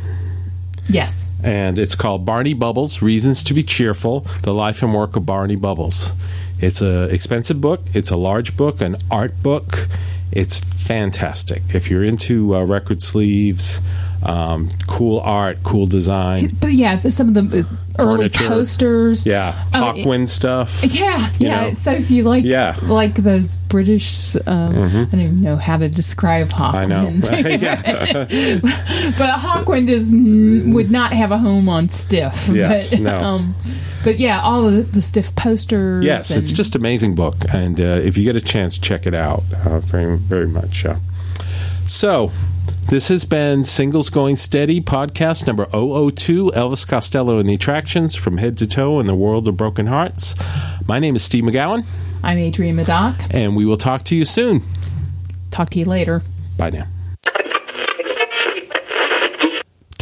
Yes. 0.89 1.27
and 1.45 1.79
it's 1.79 1.95
called 1.95 2.25
Barney 2.25 2.55
Bubbles: 2.55 3.03
Reasons 3.03 3.45
to 3.45 3.55
Be 3.55 3.63
Cheerful: 3.63 4.21
The 4.43 4.53
Life 4.55 4.83
and 4.83 4.95
Work 4.95 5.17
of 5.17 5.25
Barney 5.27 5.57
Bubbles. 5.57 6.11
It's 6.61 6.81
a 6.83 7.05
expensive 7.15 7.61
book. 7.61 7.83
It's 7.95 8.11
a 8.11 8.17
large 8.17 8.57
book, 8.57 8.81
an 8.81 8.97
art 9.11 9.43
book. 9.43 9.87
It's 10.39 10.61
fantastic. 10.61 11.63
If 11.75 11.91
you're 11.91 12.05
into 12.05 12.55
uh, 12.55 12.63
record 12.65 13.03
sleeves, 13.03 13.81
um, 14.23 14.71
cool 14.87 15.19
art, 15.21 15.59
cool 15.65 15.87
design, 15.87 16.57
But 16.61 16.73
yeah, 16.75 16.99
some 16.99 17.29
of 17.29 17.35
the 17.51 17.61
uh, 17.61 18.03
early 18.03 18.29
Furniture. 18.29 18.49
posters. 18.49 19.27
yeah, 19.27 19.65
Oh, 19.75 19.79
Hawkwind 19.95 20.29
stuff. 20.29 20.71
Yeah, 20.85 21.31
You 21.39 21.47
yeah. 21.49 21.61
know. 21.63 21.73
So 21.73 21.91
if 21.93 22.11
you 22.11 22.23
like, 22.23 22.45
Yeah. 22.45 22.73
Mm-hmm. 22.75 22.91
like 22.91 23.15
those 23.17 23.57
British, 23.69 24.37
um, 24.47 24.77
I 24.79 25.05
don't 25.07 25.15
even 25.21 25.43
know 25.43 25.57
how 25.57 25.77
to 25.77 25.89
describe 25.89 26.49
Hawkwind. 26.49 26.75
I 26.75 26.85
know. 26.87 27.09
yeah. 27.49 28.25
but 29.19 29.31
Hawkwind 29.41 29.89
is 29.89 30.13
n- 30.13 30.73
would 30.75 30.91
not 30.91 31.13
have 31.13 31.33
a 31.33 31.39
home 31.39 31.69
on 31.69 31.89
Stiff. 31.89 32.49
Yes, 32.49 32.91
but, 32.91 33.01
no. 33.01 33.17
Um, 33.19 33.55
but 34.05 34.19
yeah, 34.19 34.41
all 34.41 34.67
of 34.67 34.93
the, 34.93 35.03
Stiff 35.03 35.35
posters. 35.37 36.05
Yes, 36.05 36.31
it's 36.31 36.53
just 36.53 36.75
amazing 36.75 37.15
book, 37.15 37.37
and 37.53 37.81
uh, 37.81 37.85
if 37.85 38.17
you 38.17 38.25
get 38.25 38.37
a 38.37 38.41
chance, 38.41 38.79
check 38.79 39.07
it 39.07 39.15
out. 39.15 39.43
Uh, 39.65 39.81
very, 39.81 40.17
very 40.17 40.47
much. 40.49 40.85
Uh. 40.85 40.97
So, 41.87 42.31
this 42.91 43.09
has 43.09 43.25
been 43.25 43.65
Singles 43.65 44.11
Going 44.11 44.37
Steady 44.37 44.81
podcast 44.81 45.47
number 45.47 45.65
002 45.67 46.51
Elvis 46.55 46.87
Costello 46.87 47.39
and 47.39 47.49
the 47.49 47.55
Attractions 47.55 48.15
from 48.15 48.39
Head 48.39 48.57
to 48.59 48.67
Toe 48.67 49.01
in 49.01 49.07
the 49.07 49.15
World 49.15 49.49
of 49.49 49.57
Broken 49.57 49.87
Hearts. 49.87 50.35
My 50.87 50.99
name 50.99 51.17
is 51.17 51.23
Steve 51.23 51.45
McGowan, 51.45 51.85
I'm 52.23 52.39
Adrian 52.39 52.77
Madoc. 52.77 53.15
and 53.35 53.57
we 53.57 53.65
will 53.65 53.77
talk 53.77 54.05
to 54.05 54.17
you 54.17 54.25
soon. 54.25 54.63
Talk 55.51 55.71
to 55.71 55.79
you 55.79 55.85
later. 55.85 56.23
Bye 56.57 56.71
now. 56.71 56.87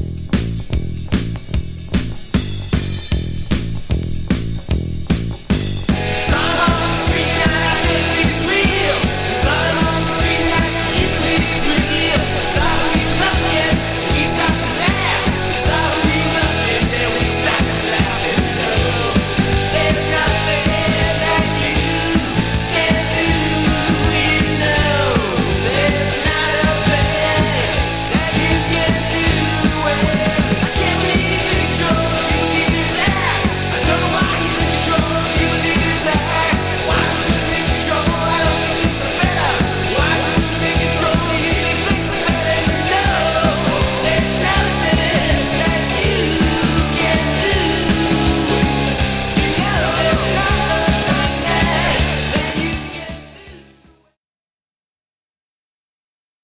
you. 0.00 0.29